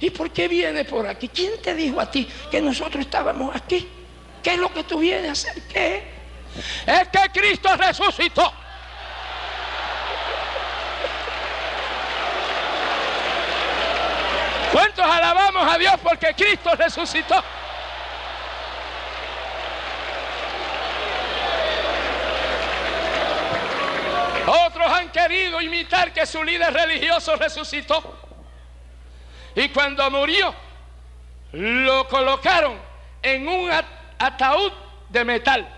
¿Y 0.00 0.10
por 0.10 0.30
qué 0.30 0.46
viene 0.46 0.84
por 0.84 1.06
aquí? 1.06 1.28
¿Quién 1.28 1.60
te 1.60 1.74
dijo 1.74 2.00
a 2.00 2.10
ti 2.10 2.28
que 2.50 2.60
nosotros 2.60 3.04
estábamos 3.04 3.54
aquí? 3.54 3.88
¿Qué 4.42 4.54
es 4.54 4.58
lo 4.58 4.72
que 4.72 4.84
tú 4.84 4.98
vienes 4.98 5.44
a 5.44 5.50
hacer? 5.50 5.62
¿Qué? 5.64 6.04
Es 6.86 7.08
que 7.08 7.40
Cristo 7.40 7.68
resucitó. 7.76 8.52
¿Cuántos 14.72 15.04
alabamos 15.04 15.74
a 15.74 15.78
Dios 15.78 15.94
porque 16.02 16.34
Cristo 16.34 16.74
resucitó? 16.76 17.42
Otros 24.48 24.90
han 24.90 25.10
querido 25.10 25.60
imitar 25.60 26.12
que 26.12 26.24
su 26.24 26.42
líder 26.42 26.72
religioso 26.72 27.36
resucitó. 27.36 28.18
Y 29.54 29.68
cuando 29.68 30.10
murió, 30.10 30.54
lo 31.52 32.08
colocaron 32.08 32.78
en 33.22 33.46
un 33.46 33.70
ataúd 34.18 34.72
de 35.10 35.24
metal, 35.24 35.68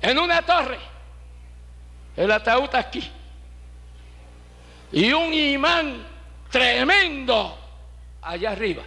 en 0.00 0.18
una 0.18 0.42
torre, 0.42 0.78
el 2.16 2.30
ataúd 2.30 2.74
aquí, 2.74 3.10
y 4.92 5.12
un 5.12 5.34
imán 5.34 6.06
tremendo 6.50 7.58
allá 8.22 8.52
arriba. 8.52 8.82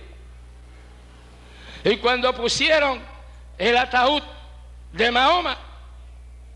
Y 1.84 1.98
cuando 1.98 2.34
pusieron 2.34 3.00
el 3.58 3.78
ataúd 3.78 4.24
de 4.92 5.12
Mahoma, 5.12 5.58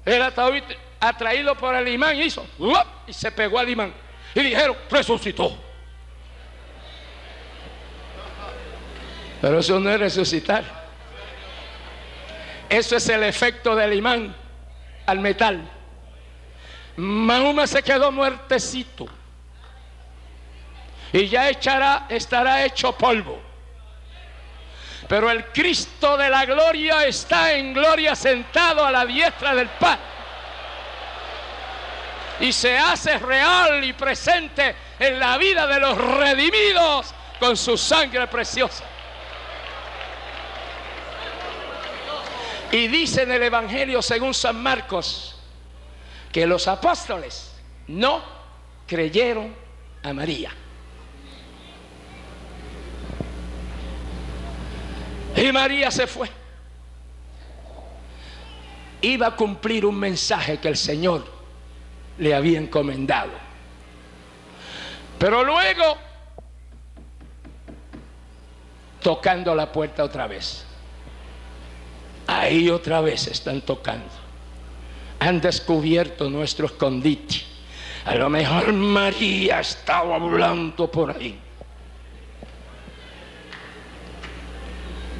el 0.05 0.21
ataúd 0.21 0.63
atraído 1.07 1.55
por 1.55 1.75
el 1.75 1.87
imán 1.87 2.19
hizo 2.19 2.45
y 3.05 3.13
se 3.13 3.31
pegó 3.31 3.59
al 3.59 3.69
imán. 3.69 3.93
Y 4.33 4.41
dijeron, 4.41 4.75
resucitó. 4.89 5.57
Pero 9.41 9.59
eso 9.59 9.79
no 9.79 9.89
es 9.89 9.99
resucitar. 9.99 10.63
Eso 12.69 12.95
es 12.95 13.09
el 13.09 13.23
efecto 13.23 13.75
del 13.75 13.93
imán 13.93 14.35
al 15.05 15.19
metal. 15.19 15.69
Mahoma 16.95 17.67
se 17.67 17.83
quedó 17.83 18.11
muertecito 18.11 19.07
y 21.11 21.27
ya 21.27 21.49
echará, 21.49 22.05
estará 22.09 22.65
hecho 22.65 22.97
polvo. 22.97 23.39
Pero 25.07 25.29
el 25.29 25.45
Cristo 25.47 26.17
de 26.17 26.29
la 26.29 26.45
gloria 26.45 27.05
está 27.05 27.53
en 27.53 27.73
gloria 27.73 28.15
sentado 28.15 28.85
a 28.85 28.91
la 28.91 29.05
diestra 29.05 29.53
del 29.53 29.67
Padre. 29.67 30.13
Y 32.39 32.51
se 32.51 32.77
hace 32.77 33.17
real 33.19 33.83
y 33.83 33.93
presente 33.93 34.75
en 34.99 35.19
la 35.19 35.37
vida 35.37 35.67
de 35.67 35.79
los 35.79 35.97
redimidos 35.97 37.13
con 37.39 37.55
su 37.55 37.77
sangre 37.77 38.27
preciosa. 38.27 38.83
Y 42.71 42.87
dice 42.87 43.21
en 43.21 43.31
el 43.31 43.43
Evangelio 43.43 44.01
según 44.01 44.33
San 44.33 44.61
Marcos 44.61 45.35
que 46.31 46.47
los 46.47 46.67
apóstoles 46.67 47.53
no 47.87 48.23
creyeron 48.87 49.55
a 50.01 50.11
María. 50.11 50.51
Y 55.35 55.51
María 55.51 55.91
se 55.91 56.07
fue. 56.07 56.29
Iba 59.01 59.27
a 59.27 59.35
cumplir 59.35 59.85
un 59.85 59.95
mensaje 59.95 60.59
que 60.59 60.69
el 60.69 60.77
Señor 60.77 61.25
le 62.17 62.33
había 62.33 62.59
encomendado. 62.59 63.31
Pero 65.17 65.43
luego, 65.43 65.97
tocando 69.01 69.53
la 69.53 69.71
puerta 69.71 70.03
otra 70.03 70.27
vez. 70.27 70.65
Ahí 72.25 72.69
otra 72.69 73.01
vez 73.01 73.27
están 73.27 73.61
tocando. 73.61 74.09
Han 75.19 75.39
descubierto 75.41 76.29
nuestro 76.29 76.65
escondite. 76.65 77.41
A 78.05 78.15
lo 78.15 78.29
mejor 78.29 78.73
María 78.73 79.59
estaba 79.59 80.15
hablando 80.15 80.89
por 80.89 81.11
ahí. 81.11 81.39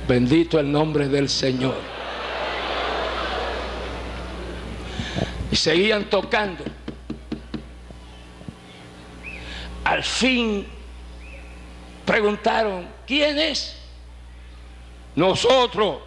Bendito 0.08 0.60
el 0.60 0.70
nombre 0.70 1.08
del 1.08 1.30
Señor. 1.30 1.78
Y 5.50 5.56
seguían 5.56 6.06
tocando. 6.06 6.64
Al 9.84 10.04
fin 10.04 10.66
preguntaron, 12.06 12.88
¿quién 13.06 13.38
es? 13.38 13.78
Nosotros. 15.16 16.00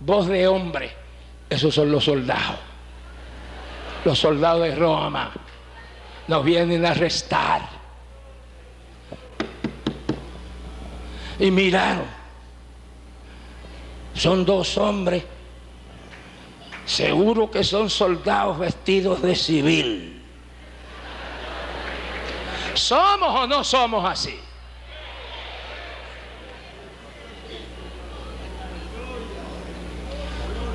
Voz 0.00 0.26
de 0.28 0.46
hombre. 0.46 0.92
Esos 1.48 1.74
son 1.74 1.90
los 1.90 2.04
soldados. 2.04 2.58
Los 4.04 4.18
soldados 4.18 4.62
de 4.62 4.74
Roma. 4.74 5.32
Nos 6.28 6.44
vienen 6.44 6.84
a 6.84 6.90
arrestar. 6.90 7.62
Y 11.38 11.50
miraron 11.50 12.16
son 14.16 14.46
dos 14.46 14.78
hombres, 14.78 15.22
seguro 16.86 17.50
que 17.50 17.62
son 17.62 17.90
soldados 17.90 18.58
vestidos 18.58 19.20
de 19.20 19.34
civil. 19.34 20.15
¿Somos 22.76 23.40
o 23.40 23.46
no 23.46 23.64
somos 23.64 24.04
así? 24.08 24.38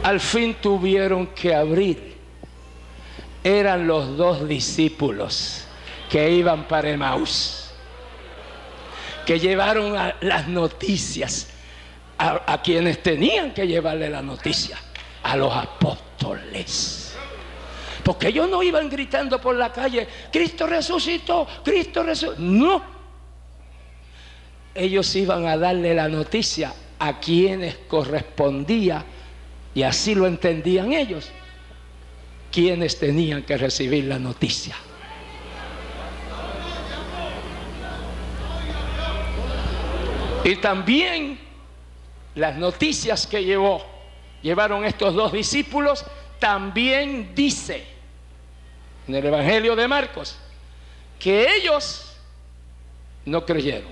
Al 0.03 0.19
fin 0.19 0.55
tuvieron 0.55 1.27
que 1.27 1.53
abrir. 1.53 2.17
Eran 3.43 3.87
los 3.87 4.17
dos 4.17 4.47
discípulos 4.47 5.65
que 6.09 6.29
iban 6.31 6.67
para 6.67 6.89
Emaús, 6.89 7.71
que 9.25 9.39
llevaron 9.39 9.93
las 10.21 10.47
noticias 10.47 11.47
a, 12.17 12.61
quienes 12.61 13.01
tenían 13.01 13.51
que 13.51 13.65
llevarle 13.65 14.09
la 14.09 14.21
noticia, 14.21 14.77
a 15.23 15.35
los 15.35 15.51
apóstoles. 15.55 17.00
Porque 18.03 18.29
ellos 18.29 18.49
no 18.49 18.63
iban 18.63 18.89
gritando 18.89 19.39
por 19.39 19.55
la 19.55 19.71
calle, 19.71 20.07
Cristo 20.31 20.67
resucitó, 20.67 21.47
Cristo 21.63 22.03
resucitó. 22.03 22.41
No. 22.41 22.83
Ellos 24.73 25.15
iban 25.15 25.45
a 25.47 25.57
darle 25.57 25.93
la 25.93 26.07
noticia 26.07 26.73
a 26.97 27.19
quienes 27.19 27.75
correspondía, 27.87 29.03
y 29.73 29.83
así 29.83 30.15
lo 30.15 30.27
entendían 30.27 30.93
ellos, 30.93 31.29
quienes 32.51 32.99
tenían 32.99 33.43
que 33.43 33.57
recibir 33.57 34.05
la 34.05 34.19
noticia. 34.19 34.75
Y 40.43 40.55
también 40.55 41.39
las 42.35 42.57
noticias 42.57 43.27
que 43.27 43.43
llevó, 43.43 43.85
llevaron 44.41 44.85
estos 44.85 45.13
dos 45.13 45.31
discípulos, 45.31 46.05
también 46.41 47.35
dice 47.35 47.85
en 49.07 49.13
el 49.13 49.23
Evangelio 49.27 49.75
de 49.75 49.87
Marcos 49.87 50.35
que 51.19 51.55
ellos 51.55 52.17
no 53.23 53.45
creyeron. 53.45 53.91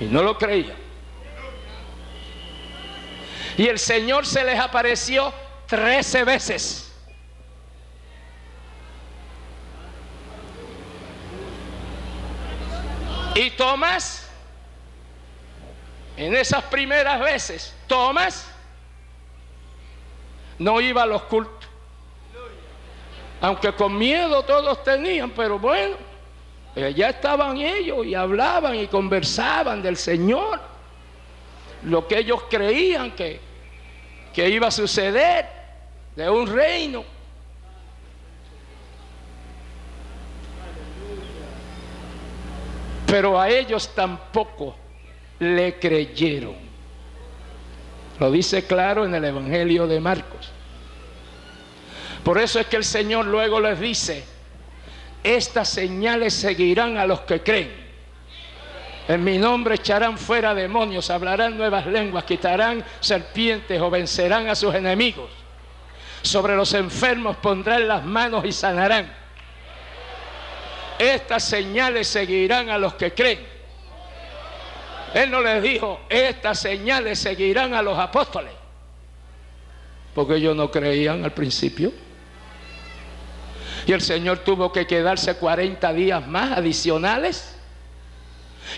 Y 0.00 0.04
no 0.04 0.22
lo 0.22 0.38
creían. 0.38 0.78
Y 3.58 3.66
el 3.66 3.78
Señor 3.78 4.24
se 4.24 4.44
les 4.44 4.58
apareció 4.58 5.30
trece 5.66 6.24
veces. 6.24 6.90
Y 13.34 13.50
Tomás 13.50 14.26
en 16.16 16.34
esas 16.34 16.64
primeras 16.64 17.20
veces, 17.20 17.74
Tomás 17.86 18.46
no 20.58 20.80
iba 20.80 21.02
a 21.02 21.06
los 21.06 21.22
cultos. 21.22 21.68
Aunque 23.40 23.72
con 23.72 23.96
miedo 23.96 24.42
todos 24.42 24.82
tenían, 24.82 25.30
pero 25.30 25.58
bueno, 25.58 25.96
eh, 26.74 26.92
ya 26.96 27.10
estaban 27.10 27.56
ellos 27.58 28.04
y 28.04 28.14
hablaban 28.14 28.74
y 28.74 28.86
conversaban 28.88 29.80
del 29.80 29.96
Señor. 29.96 30.60
Lo 31.84 32.08
que 32.08 32.18
ellos 32.18 32.42
creían 32.50 33.12
que 33.12 33.48
que 34.38 34.48
iba 34.48 34.68
a 34.68 34.70
suceder 34.70 35.46
de 36.14 36.30
un 36.30 36.46
reino. 36.46 37.02
Pero 43.04 43.40
a 43.40 43.48
ellos 43.48 43.92
tampoco 43.96 44.76
le 45.40 45.76
creyeron. 45.80 46.67
Lo 48.20 48.30
dice 48.30 48.64
claro 48.66 49.04
en 49.04 49.14
el 49.14 49.24
Evangelio 49.24 49.86
de 49.86 50.00
Marcos. 50.00 50.50
Por 52.24 52.38
eso 52.38 52.58
es 52.58 52.66
que 52.66 52.76
el 52.76 52.84
Señor 52.84 53.26
luego 53.26 53.60
les 53.60 53.78
dice, 53.78 54.24
estas 55.22 55.68
señales 55.68 56.34
seguirán 56.34 56.98
a 56.98 57.06
los 57.06 57.20
que 57.20 57.42
creen. 57.42 57.88
En 59.06 59.24
mi 59.24 59.38
nombre 59.38 59.76
echarán 59.76 60.18
fuera 60.18 60.54
demonios, 60.54 61.10
hablarán 61.10 61.56
nuevas 61.56 61.86
lenguas, 61.86 62.24
quitarán 62.24 62.84
serpientes 63.00 63.80
o 63.80 63.88
vencerán 63.88 64.48
a 64.48 64.54
sus 64.54 64.74
enemigos. 64.74 65.30
Sobre 66.20 66.56
los 66.56 66.74
enfermos 66.74 67.36
pondrán 67.36 67.88
las 67.88 68.04
manos 68.04 68.44
y 68.44 68.52
sanarán. 68.52 69.10
Estas 70.98 71.44
señales 71.44 72.08
seguirán 72.08 72.68
a 72.68 72.76
los 72.76 72.94
que 72.94 73.14
creen. 73.14 73.57
Él 75.14 75.30
no 75.30 75.40
les 75.40 75.62
dijo, 75.62 76.00
estas 76.08 76.60
señales 76.60 77.18
seguirán 77.18 77.74
a 77.74 77.82
los 77.82 77.98
apóstoles. 77.98 78.52
Porque 80.14 80.36
ellos 80.36 80.54
no 80.56 80.70
creían 80.70 81.24
al 81.24 81.32
principio. 81.32 81.92
Y 83.86 83.92
el 83.92 84.00
Señor 84.00 84.38
tuvo 84.38 84.72
que 84.72 84.86
quedarse 84.86 85.36
40 85.36 85.92
días 85.92 86.26
más 86.26 86.58
adicionales. 86.58 87.56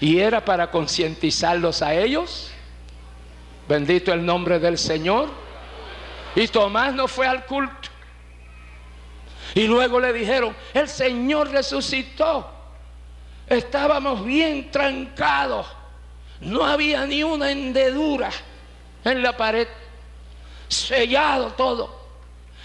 Y 0.00 0.20
era 0.20 0.44
para 0.44 0.70
concientizarlos 0.70 1.82
a 1.82 1.94
ellos. 1.94 2.50
Bendito 3.68 4.12
el 4.12 4.24
nombre 4.24 4.58
del 4.58 4.78
Señor. 4.78 5.28
Y 6.36 6.46
Tomás 6.48 6.94
no 6.94 7.08
fue 7.08 7.26
al 7.26 7.44
culto. 7.46 7.88
Y 9.54 9.66
luego 9.66 9.98
le 9.98 10.12
dijeron, 10.12 10.54
el 10.74 10.88
Señor 10.88 11.50
resucitó. 11.50 12.48
Estábamos 13.48 14.24
bien 14.24 14.70
trancados. 14.70 15.66
No 16.40 16.64
había 16.64 17.06
ni 17.06 17.22
una 17.22 17.50
hendedura 17.50 18.30
en 19.04 19.22
la 19.22 19.36
pared. 19.36 19.68
Sellado 20.68 21.52
todo. 21.52 22.00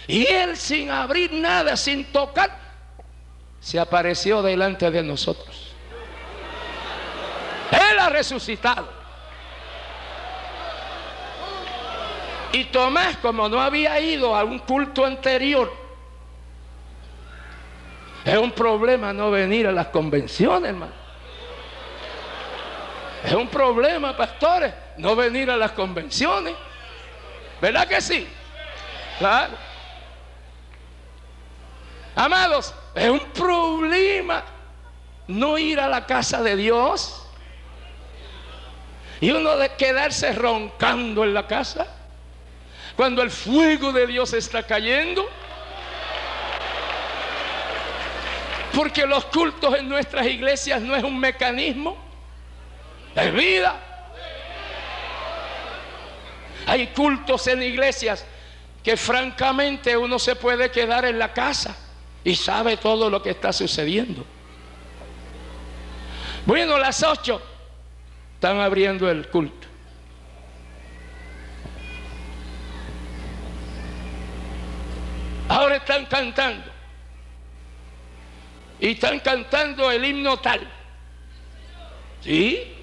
Y 0.07 0.25
él 0.27 0.55
sin 0.55 0.91
abrir 0.91 1.33
nada, 1.33 1.75
sin 1.75 2.05
tocar, 2.05 2.57
se 3.59 3.79
apareció 3.79 4.41
delante 4.41 4.89
de 4.91 5.01
nosotros. 5.01 5.73
Él 7.71 7.99
ha 7.99 8.09
resucitado. 8.09 8.87
Y 12.51 12.65
Tomás, 12.65 13.17
como 13.17 13.49
no 13.49 13.59
había 13.59 13.99
ido 13.99 14.35
a 14.35 14.43
un 14.43 14.59
culto 14.59 15.03
anterior, 15.03 15.73
es 18.23 18.37
un 18.37 18.51
problema 18.51 19.11
no 19.11 19.29
venir 19.29 19.67
a 19.67 19.71
las 19.71 19.87
convenciones, 19.87 20.69
hermano. 20.69 21.04
Es 23.25 23.33
un 23.33 23.47
problema, 23.47 24.15
pastores, 24.15 24.71
no 24.97 25.15
venir 25.15 25.49
a 25.49 25.57
las 25.57 25.71
convenciones. 25.71 26.53
¿Verdad 27.59 27.87
que 27.87 27.99
sí? 27.99 28.27
Claro. 29.17 29.53
Amados, 32.15 32.73
es 32.93 33.09
un 33.09 33.19
problema 33.31 34.43
no 35.27 35.57
ir 35.57 35.79
a 35.79 35.87
la 35.87 36.05
casa 36.05 36.43
de 36.43 36.55
Dios. 36.55 37.27
Y 39.19 39.31
uno 39.31 39.57
de 39.57 39.69
quedarse 39.69 40.31
roncando 40.33 41.23
en 41.23 41.33
la 41.33 41.47
casa. 41.47 41.87
Cuando 42.95 43.23
el 43.23 43.31
fuego 43.31 43.91
de 43.91 44.05
Dios 44.05 44.33
está 44.33 44.61
cayendo. 44.61 45.27
Porque 48.71 49.05
los 49.07 49.25
cultos 49.25 49.79
en 49.79 49.89
nuestras 49.89 50.27
iglesias 50.27 50.79
no 50.81 50.95
es 50.95 51.03
un 51.03 51.17
mecanismo, 51.17 51.97
es 53.15 53.33
vida. 53.33 53.79
Hay 56.67 56.87
cultos 56.87 57.47
en 57.47 57.63
iglesias 57.63 58.25
que 58.83 58.97
francamente 58.97 59.95
uno 59.95 60.19
se 60.19 60.35
puede 60.35 60.69
quedar 60.71 61.05
en 61.05 61.17
la 61.17 61.33
casa 61.33 61.75
y 62.23 62.35
sabe 62.35 62.77
todo 62.77 63.09
lo 63.09 63.21
que 63.21 63.31
está 63.31 63.53
sucediendo. 63.53 64.25
Bueno, 66.45 66.77
las 66.77 67.01
ocho 67.03 67.41
están 68.35 68.59
abriendo 68.59 69.09
el 69.09 69.27
culto. 69.29 69.67
Ahora 75.47 75.77
están 75.77 76.05
cantando. 76.05 76.71
Y 78.79 78.91
están 78.91 79.19
cantando 79.19 79.89
el 79.89 80.03
himno 80.03 80.37
tal. 80.37 80.67
¿Sí? 82.21 82.74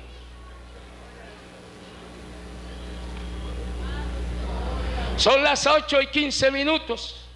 Son 5.16 5.42
las 5.44 5.66
ocho 5.66 6.00
y 6.00 6.08
quince 6.08 6.50
minutos. 6.50 7.26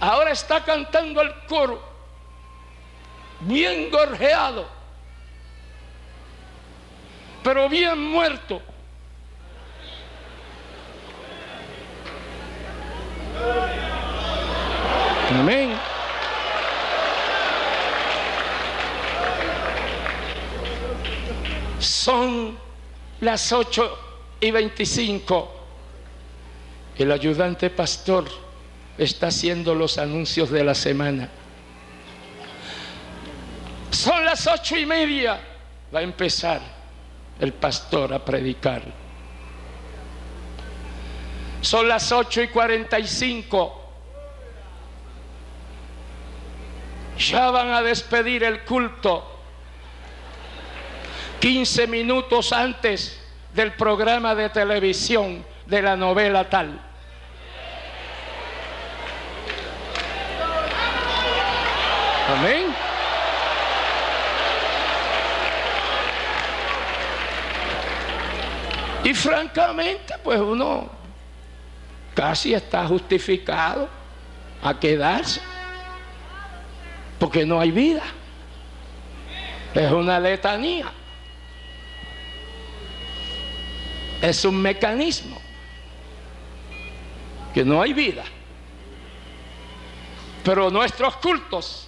Ahora 0.00 0.30
está 0.30 0.64
cantando 0.64 1.20
el 1.20 1.32
coro, 1.46 1.82
bien 3.40 3.90
gorjeado, 3.90 4.68
pero 7.42 7.68
bien 7.68 8.00
muerto. 8.00 8.62
Amén. 15.30 15.76
Son 21.80 22.58
las 23.20 23.52
ocho 23.52 23.98
y 24.40 24.50
veinticinco. 24.50 25.57
El 26.98 27.12
ayudante 27.12 27.70
pastor 27.70 28.26
está 28.98 29.28
haciendo 29.28 29.72
los 29.72 29.98
anuncios 29.98 30.50
de 30.50 30.64
la 30.64 30.74
semana. 30.74 31.28
Son 33.92 34.24
las 34.24 34.44
ocho 34.48 34.76
y 34.76 34.84
media. 34.84 35.40
Va 35.94 36.00
a 36.00 36.02
empezar 36.02 36.60
el 37.38 37.52
pastor 37.52 38.12
a 38.12 38.24
predicar. 38.24 38.82
Son 41.60 41.86
las 41.86 42.10
ocho 42.10 42.42
y 42.42 42.48
cuarenta 42.48 42.98
y 42.98 43.06
cinco. 43.06 43.92
Ya 47.16 47.50
van 47.52 47.70
a 47.70 47.82
despedir 47.82 48.42
el 48.42 48.64
culto. 48.64 49.36
15 51.38 51.86
minutos 51.86 52.52
antes 52.52 53.20
del 53.54 53.72
programa 53.74 54.34
de 54.34 54.50
televisión 54.50 55.44
de 55.66 55.82
la 55.82 55.96
novela 55.96 56.48
tal. 56.48 56.87
Amén. 62.28 62.74
Y 69.02 69.14
francamente, 69.14 70.14
pues 70.22 70.38
uno 70.38 70.90
casi 72.14 72.52
está 72.52 72.86
justificado 72.86 73.88
a 74.62 74.78
quedarse, 74.78 75.40
porque 77.18 77.46
no 77.46 77.58
hay 77.60 77.70
vida. 77.70 78.02
Es 79.74 79.90
una 79.90 80.20
letanía. 80.20 80.92
Es 84.20 84.44
un 84.44 84.60
mecanismo 84.60 85.40
que 87.54 87.64
no 87.64 87.80
hay 87.80 87.94
vida. 87.94 88.24
Pero 90.44 90.70
nuestros 90.70 91.16
cultos 91.16 91.87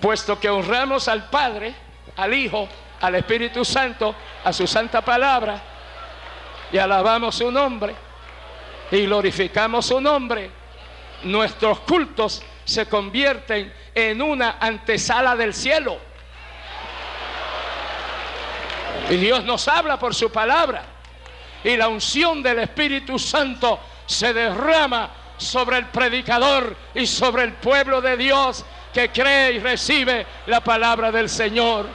puesto 0.00 0.38
que 0.38 0.48
honramos 0.48 1.08
al 1.08 1.28
Padre, 1.28 1.74
al 2.16 2.34
Hijo, 2.34 2.68
al 3.00 3.14
Espíritu 3.14 3.64
Santo, 3.64 4.14
a 4.44 4.52
su 4.52 4.66
santa 4.66 5.02
palabra, 5.02 5.60
y 6.72 6.78
alabamos 6.78 7.36
su 7.36 7.50
nombre, 7.50 7.94
y 8.90 9.06
glorificamos 9.06 9.86
su 9.86 10.00
nombre, 10.00 10.50
nuestros 11.24 11.80
cultos 11.80 12.42
se 12.64 12.86
convierten 12.86 13.72
en 13.94 14.20
una 14.20 14.56
antesala 14.60 15.36
del 15.36 15.54
cielo. 15.54 15.98
Y 19.08 19.16
Dios 19.16 19.44
nos 19.44 19.68
habla 19.68 19.98
por 19.98 20.14
su 20.14 20.30
palabra. 20.30 20.82
Y 21.62 21.76
la 21.76 21.88
unción 21.88 22.42
del 22.42 22.60
Espíritu 22.60 23.18
Santo 23.18 23.78
se 24.06 24.32
derrama 24.32 25.10
sobre 25.36 25.78
el 25.78 25.86
predicador 25.86 26.76
y 26.94 27.06
sobre 27.06 27.44
el 27.44 27.52
pueblo 27.54 28.00
de 28.00 28.16
Dios 28.16 28.64
que 28.96 29.10
cree 29.10 29.52
y 29.52 29.58
recibe 29.58 30.24
la 30.46 30.62
palabra 30.62 31.12
del 31.12 31.28
Señor. 31.28 31.86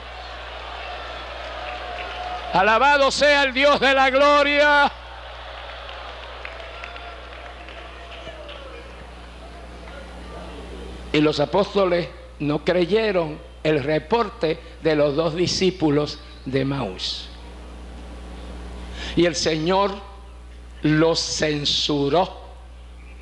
Alabado 2.52 3.10
sea 3.10 3.42
el 3.42 3.52
Dios 3.52 3.80
de 3.80 3.92
la 3.92 4.08
gloria. 4.08 4.92
Y 11.12 11.20
los 11.20 11.40
apóstoles 11.40 12.08
no 12.38 12.64
creyeron 12.64 13.36
el 13.64 13.82
reporte 13.82 14.60
de 14.80 14.94
los 14.94 15.16
dos 15.16 15.34
discípulos 15.34 16.20
de 16.44 16.64
Maús. 16.64 17.28
Y 19.16 19.26
el 19.26 19.34
Señor 19.34 19.90
los 20.82 21.18
censuró 21.18 22.42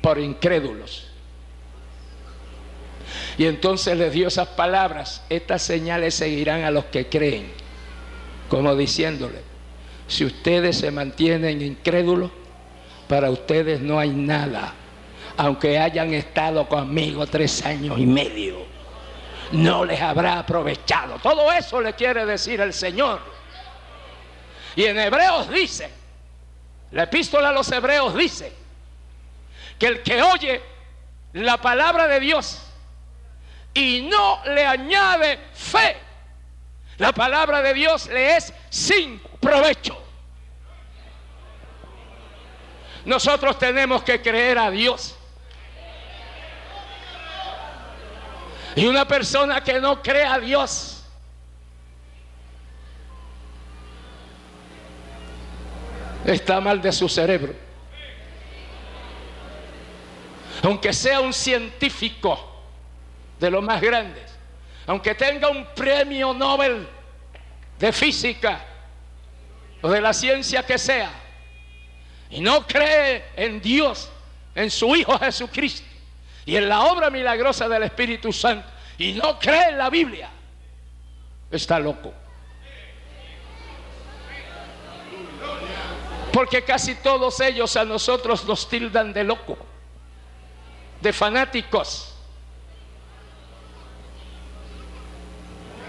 por 0.01 0.19
incrédulos. 0.19 1.10
Y 3.37 3.45
entonces 3.45 3.97
les 3.97 4.11
dio 4.11 4.27
esas 4.27 4.49
palabras, 4.49 5.23
estas 5.29 5.61
señales 5.61 6.15
seguirán 6.15 6.63
a 6.63 6.71
los 6.71 6.85
que 6.85 7.07
creen, 7.07 7.51
como 8.49 8.75
diciéndole, 8.75 9.41
si 10.07 10.25
ustedes 10.25 10.77
se 10.77 10.91
mantienen 10.91 11.61
incrédulos, 11.61 12.31
para 13.07 13.29
ustedes 13.29 13.81
no 13.81 13.99
hay 13.99 14.09
nada, 14.09 14.73
aunque 15.37 15.77
hayan 15.79 16.13
estado 16.13 16.67
conmigo 16.67 17.25
tres 17.27 17.65
años 17.65 17.97
y 17.97 18.05
medio, 18.05 18.57
no 19.51 19.85
les 19.85 20.01
habrá 20.01 20.39
aprovechado. 20.39 21.15
Todo 21.21 21.51
eso 21.51 21.81
le 21.81 21.93
quiere 21.93 22.25
decir 22.25 22.61
el 22.61 22.73
Señor. 22.73 23.19
Y 24.75 24.85
en 24.85 24.97
Hebreos 24.97 25.49
dice, 25.49 25.89
la 26.91 27.03
epístola 27.03 27.49
a 27.49 27.51
los 27.51 27.69
Hebreos 27.71 28.15
dice, 28.15 28.53
que 29.77 29.87
el 29.87 30.03
que 30.03 30.21
oye 30.21 30.61
la 31.33 31.57
palabra 31.57 32.07
de 32.07 32.19
Dios 32.19 32.61
y 33.73 34.01
no 34.01 34.41
le 34.45 34.65
añade 34.65 35.39
fe, 35.53 35.97
la 36.97 37.11
palabra 37.13 37.61
de 37.61 37.73
Dios 37.73 38.07
le 38.07 38.37
es 38.37 38.53
sin 38.69 39.19
provecho. 39.39 39.97
Nosotros 43.05 43.57
tenemos 43.57 44.03
que 44.03 44.21
creer 44.21 44.59
a 44.59 44.69
Dios. 44.69 45.17
Y 48.75 48.85
una 48.85 49.07
persona 49.07 49.63
que 49.63 49.81
no 49.81 50.01
cree 50.01 50.23
a 50.23 50.39
Dios, 50.39 51.03
está 56.25 56.61
mal 56.61 56.81
de 56.81 56.91
su 56.91 57.09
cerebro. 57.09 57.53
Aunque 60.63 60.93
sea 60.93 61.19
un 61.19 61.33
científico 61.33 62.50
de 63.41 63.49
los 63.49 63.63
más 63.63 63.81
grandes, 63.81 64.31
aunque 64.85 65.15
tenga 65.15 65.49
un 65.49 65.65
premio 65.73 66.31
Nobel 66.31 66.87
de 67.79 67.91
física 67.91 68.63
o 69.81 69.89
de 69.89 69.99
la 69.99 70.13
ciencia 70.13 70.63
que 70.63 70.77
sea, 70.77 71.11
y 72.29 72.39
no 72.39 72.65
cree 72.67 73.25
en 73.35 73.59
Dios, 73.59 74.11
en 74.53 74.69
su 74.69 74.95
Hijo 74.95 75.17
Jesucristo, 75.17 75.87
y 76.45 76.55
en 76.55 76.69
la 76.69 76.81
obra 76.81 77.09
milagrosa 77.09 77.67
del 77.67 77.83
Espíritu 77.83 78.31
Santo 78.31 78.67
y 78.99 79.13
no 79.13 79.39
cree 79.39 79.69
en 79.69 79.77
la 79.79 79.89
Biblia, 79.89 80.29
está 81.49 81.79
loco. 81.79 82.13
Porque 86.31 86.63
casi 86.63 86.93
todos 86.93 87.39
ellos 87.41 87.75
a 87.75 87.85
nosotros 87.85 88.45
nos 88.45 88.69
tildan 88.69 89.11
de 89.13 89.23
loco, 89.23 89.57
de 91.01 91.11
fanáticos. 91.11 92.10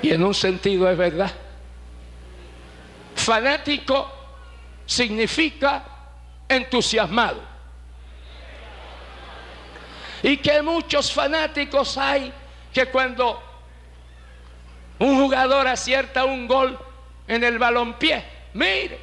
Y 0.03 0.11
en 0.11 0.23
un 0.25 0.35
sentido 0.35 0.91
es 0.91 0.99
verdad. 0.99 1.33
Fanático 3.15 4.11
significa 4.85 5.85
entusiasmado 6.49 7.53
y 10.23 10.37
que 10.37 10.63
muchos 10.63 11.13
fanáticos 11.13 11.99
hay 11.99 12.33
que 12.73 12.87
cuando 12.87 13.43
un 14.99 15.21
jugador 15.21 15.67
acierta 15.67 16.25
un 16.25 16.47
gol 16.47 16.79
en 17.27 17.43
el 17.43 17.59
balompié, 17.59 18.25
mire, 18.55 19.01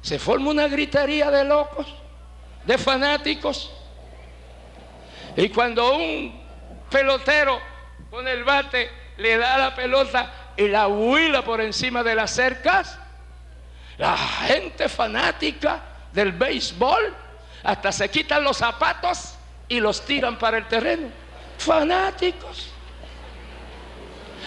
se 0.00 0.18
forma 0.18 0.50
una 0.50 0.68
gritería 0.68 1.30
de 1.30 1.44
locos, 1.44 1.86
de 2.64 2.78
fanáticos. 2.78 3.70
Y 5.36 5.48
cuando 5.48 5.96
un 5.96 6.40
pelotero 6.88 7.60
con 8.10 8.26
el 8.26 8.44
bate 8.44 8.90
le 9.18 9.36
da 9.38 9.58
la 9.58 9.74
pelota 9.74 10.32
y 10.60 10.68
la 10.68 10.88
huila 10.88 11.42
por 11.42 11.62
encima 11.62 12.02
de 12.02 12.14
las 12.14 12.32
cercas, 12.32 12.98
la 13.96 14.14
gente 14.14 14.90
fanática 14.90 15.80
del 16.12 16.32
béisbol 16.32 17.16
hasta 17.62 17.90
se 17.90 18.10
quitan 18.10 18.44
los 18.44 18.58
zapatos 18.58 19.36
y 19.68 19.80
los 19.80 20.04
tiran 20.04 20.38
para 20.38 20.58
el 20.58 20.68
terreno. 20.68 21.08
Fanáticos. 21.56 22.68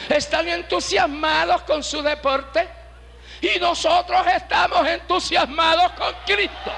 Están 0.08 0.48
entusiasmados 0.50 1.64
con 1.64 1.84
su 1.84 2.04
deporte 2.04 2.70
y 3.42 3.60
nosotros 3.60 4.24
estamos 4.36 4.88
entusiasmados 4.88 5.94
con 5.94 6.14
Cristo. 6.28 6.72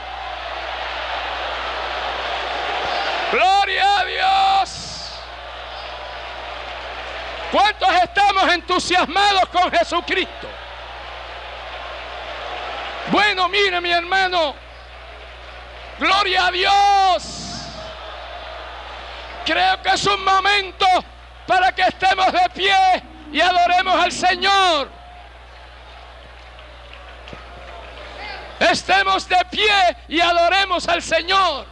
Gloria 3.33 3.99
a 3.99 4.05
Dios. 4.05 4.74
¿Cuántos 7.55 7.89
estamos 8.03 8.51
entusiasmados 8.51 9.47
con 9.47 9.71
Jesucristo? 9.71 10.49
Bueno, 13.09 13.47
mire 13.47 13.79
mi 13.79 13.91
hermano. 13.91 14.53
Gloria 15.97 16.47
a 16.47 16.51
Dios. 16.51 17.23
Creo 19.45 19.81
que 19.81 19.89
es 19.91 20.05
un 20.05 20.21
momento 20.25 20.85
para 21.47 21.71
que 21.71 21.83
estemos 21.83 22.29
de 22.33 22.49
pie 22.53 22.75
y 23.31 23.39
adoremos 23.39 24.03
al 24.03 24.11
Señor. 24.11 24.89
Estemos 28.59 29.29
de 29.29 29.45
pie 29.49 29.97
y 30.09 30.19
adoremos 30.19 30.89
al 30.89 31.01
Señor. 31.01 31.65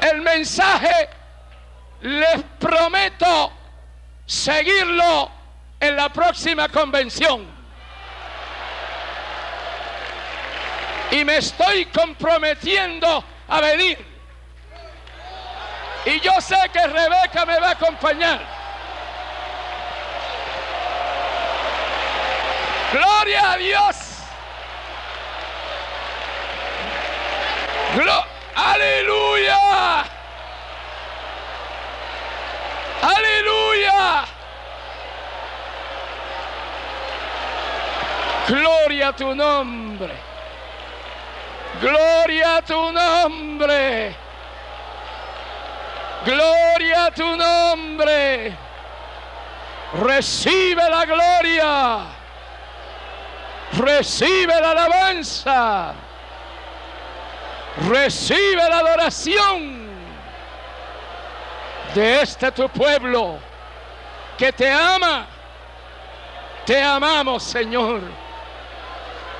El 0.00 0.22
mensaje 0.22 1.17
les 2.02 2.42
prometo 2.58 3.52
seguirlo 4.26 5.30
en 5.80 5.96
la 5.96 6.08
próxima 6.10 6.68
convención. 6.68 7.46
Y 11.10 11.24
me 11.24 11.38
estoy 11.38 11.86
comprometiendo 11.86 13.24
a 13.48 13.60
venir 13.60 14.08
y 16.08 16.20
yo 16.20 16.40
sé 16.40 16.56
que 16.72 16.86
Rebeca 16.86 17.44
me 17.44 17.58
va 17.60 17.68
a 17.68 17.72
acompañar. 17.72 18.40
Gloria 22.92 23.52
a 23.52 23.56
Dios. 23.58 23.96
Aleluya. 28.54 30.07
Aleluya. 33.02 34.24
Gloria 38.48 39.08
a 39.08 39.12
tu 39.12 39.34
nombre. 39.34 40.14
Gloria 41.80 42.56
a 42.56 42.62
tu 42.62 42.92
nombre. 42.92 44.16
Gloria 46.24 47.06
a 47.06 47.10
tu 47.10 47.36
nombre. 47.36 48.56
Recibe 50.00 50.88
la 50.90 51.04
gloria. 51.04 51.98
Recibe 53.78 54.60
la 54.60 54.70
alabanza. 54.70 55.94
Recibe 57.88 58.68
la 58.68 58.78
adoración 58.78 59.77
de 61.94 62.22
este 62.22 62.52
tu 62.52 62.68
pueblo 62.68 63.38
que 64.36 64.52
te 64.52 64.70
ama. 64.70 65.26
Te 66.64 66.82
amamos, 66.82 67.42
Señor, 67.44 68.02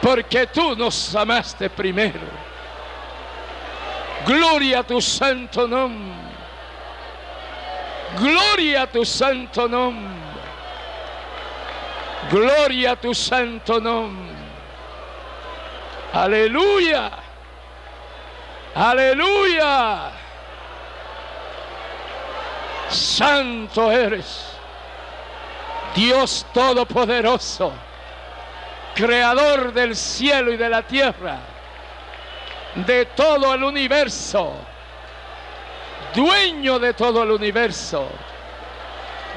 porque 0.00 0.46
tú 0.46 0.74
nos 0.74 1.14
amaste 1.14 1.68
primero. 1.68 2.48
Gloria 4.26 4.80
a 4.80 4.82
tu 4.82 5.00
santo 5.00 5.68
nombre. 5.68 6.16
Gloria 8.18 8.82
a 8.82 8.86
tu 8.86 9.04
santo 9.04 9.68
nombre. 9.68 10.16
Gloria 12.30 12.92
a 12.92 12.96
tu 12.96 13.14
santo 13.14 13.78
nombre. 13.78 14.34
Aleluya. 16.12 17.10
Aleluya. 18.74 20.12
Santo 22.90 23.90
eres. 23.90 24.44
Dios 25.94 26.46
Todopoderoso. 26.52 27.72
creador 28.98 29.72
del 29.72 29.94
cielo 29.94 30.52
y 30.52 30.56
de 30.56 30.68
la 30.68 30.82
tierra, 30.82 31.38
de 32.74 33.06
todo 33.06 33.54
el 33.54 33.62
universo, 33.62 34.54
dueño 36.12 36.80
de 36.80 36.94
todo 36.94 37.22
el 37.22 37.30
universo, 37.30 38.08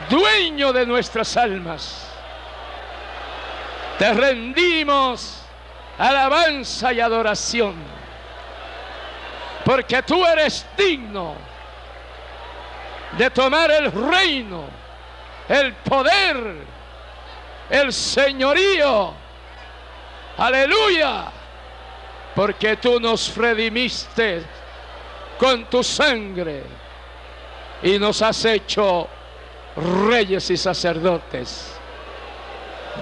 dueño 0.10 0.74
de 0.74 0.84
nuestras 0.88 1.38
almas. 1.38 2.08
Te 4.00 4.12
rendimos 4.14 5.44
alabanza 6.00 6.92
y 6.92 7.00
adoración, 7.00 7.76
porque 9.64 10.02
tú 10.02 10.26
eres 10.26 10.66
digno 10.76 11.36
de 13.18 13.30
tomar 13.30 13.72
el 13.72 13.92
reino, 13.92 14.66
el 15.48 15.74
poder, 15.74 16.56
el 17.70 17.94
señorío. 17.94 19.14
Aleluya, 20.38 21.26
porque 22.36 22.78
tú 22.78 23.00
nos 23.00 23.36
redimiste 23.36 24.44
con 25.38 25.66
tu 25.66 25.84
sangre 25.84 26.64
y 27.84 27.98
nos 28.00 28.22
has 28.22 28.46
hecho 28.46 29.08
reyes 29.76 30.50
y 30.50 30.58
sacerdotes. 30.58 31.76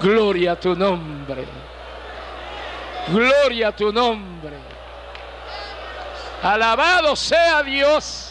Gloria 0.00 0.52
a 0.52 0.56
tu 0.56 0.74
nombre. 0.74 1.44
Gloria 3.08 3.68
a 3.68 3.72
tu 3.72 3.92
nombre. 3.92 4.56
Alabado 6.42 7.16
sea 7.16 7.62
Dios. 7.62 8.29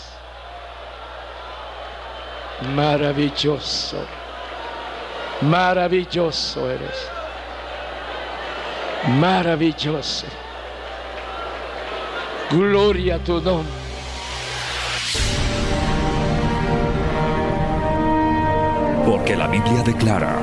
Maravilloso. 2.62 3.98
Maravilloso 5.42 6.70
eres. 6.70 7.10
Maravilloso. 9.18 10.26
Gloria 12.52 13.16
a 13.16 13.20
tu 13.20 13.40
nombre. 13.40 13.80
Porque 19.06 19.36
la 19.36 19.48
Biblia 19.48 19.82
declara, 19.84 20.40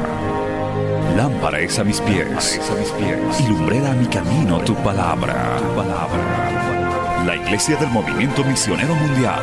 lámpara 1.14 1.60
es 1.60 1.78
a 1.78 1.84
mis 1.84 2.00
pies, 2.00 2.58
a 2.70 2.74
mis 2.74 2.90
pies 2.92 3.40
y 3.40 3.48
lumbrera 3.48 3.90
a 3.90 3.94
mi 3.94 4.06
camino 4.06 4.58
tu 4.60 4.74
palabra. 4.76 5.58
tu 5.58 5.74
palabra. 5.76 7.24
La 7.26 7.36
Iglesia 7.36 7.76
del 7.76 7.90
Movimiento 7.90 8.42
Misionero 8.42 8.94
Mundial 8.94 9.42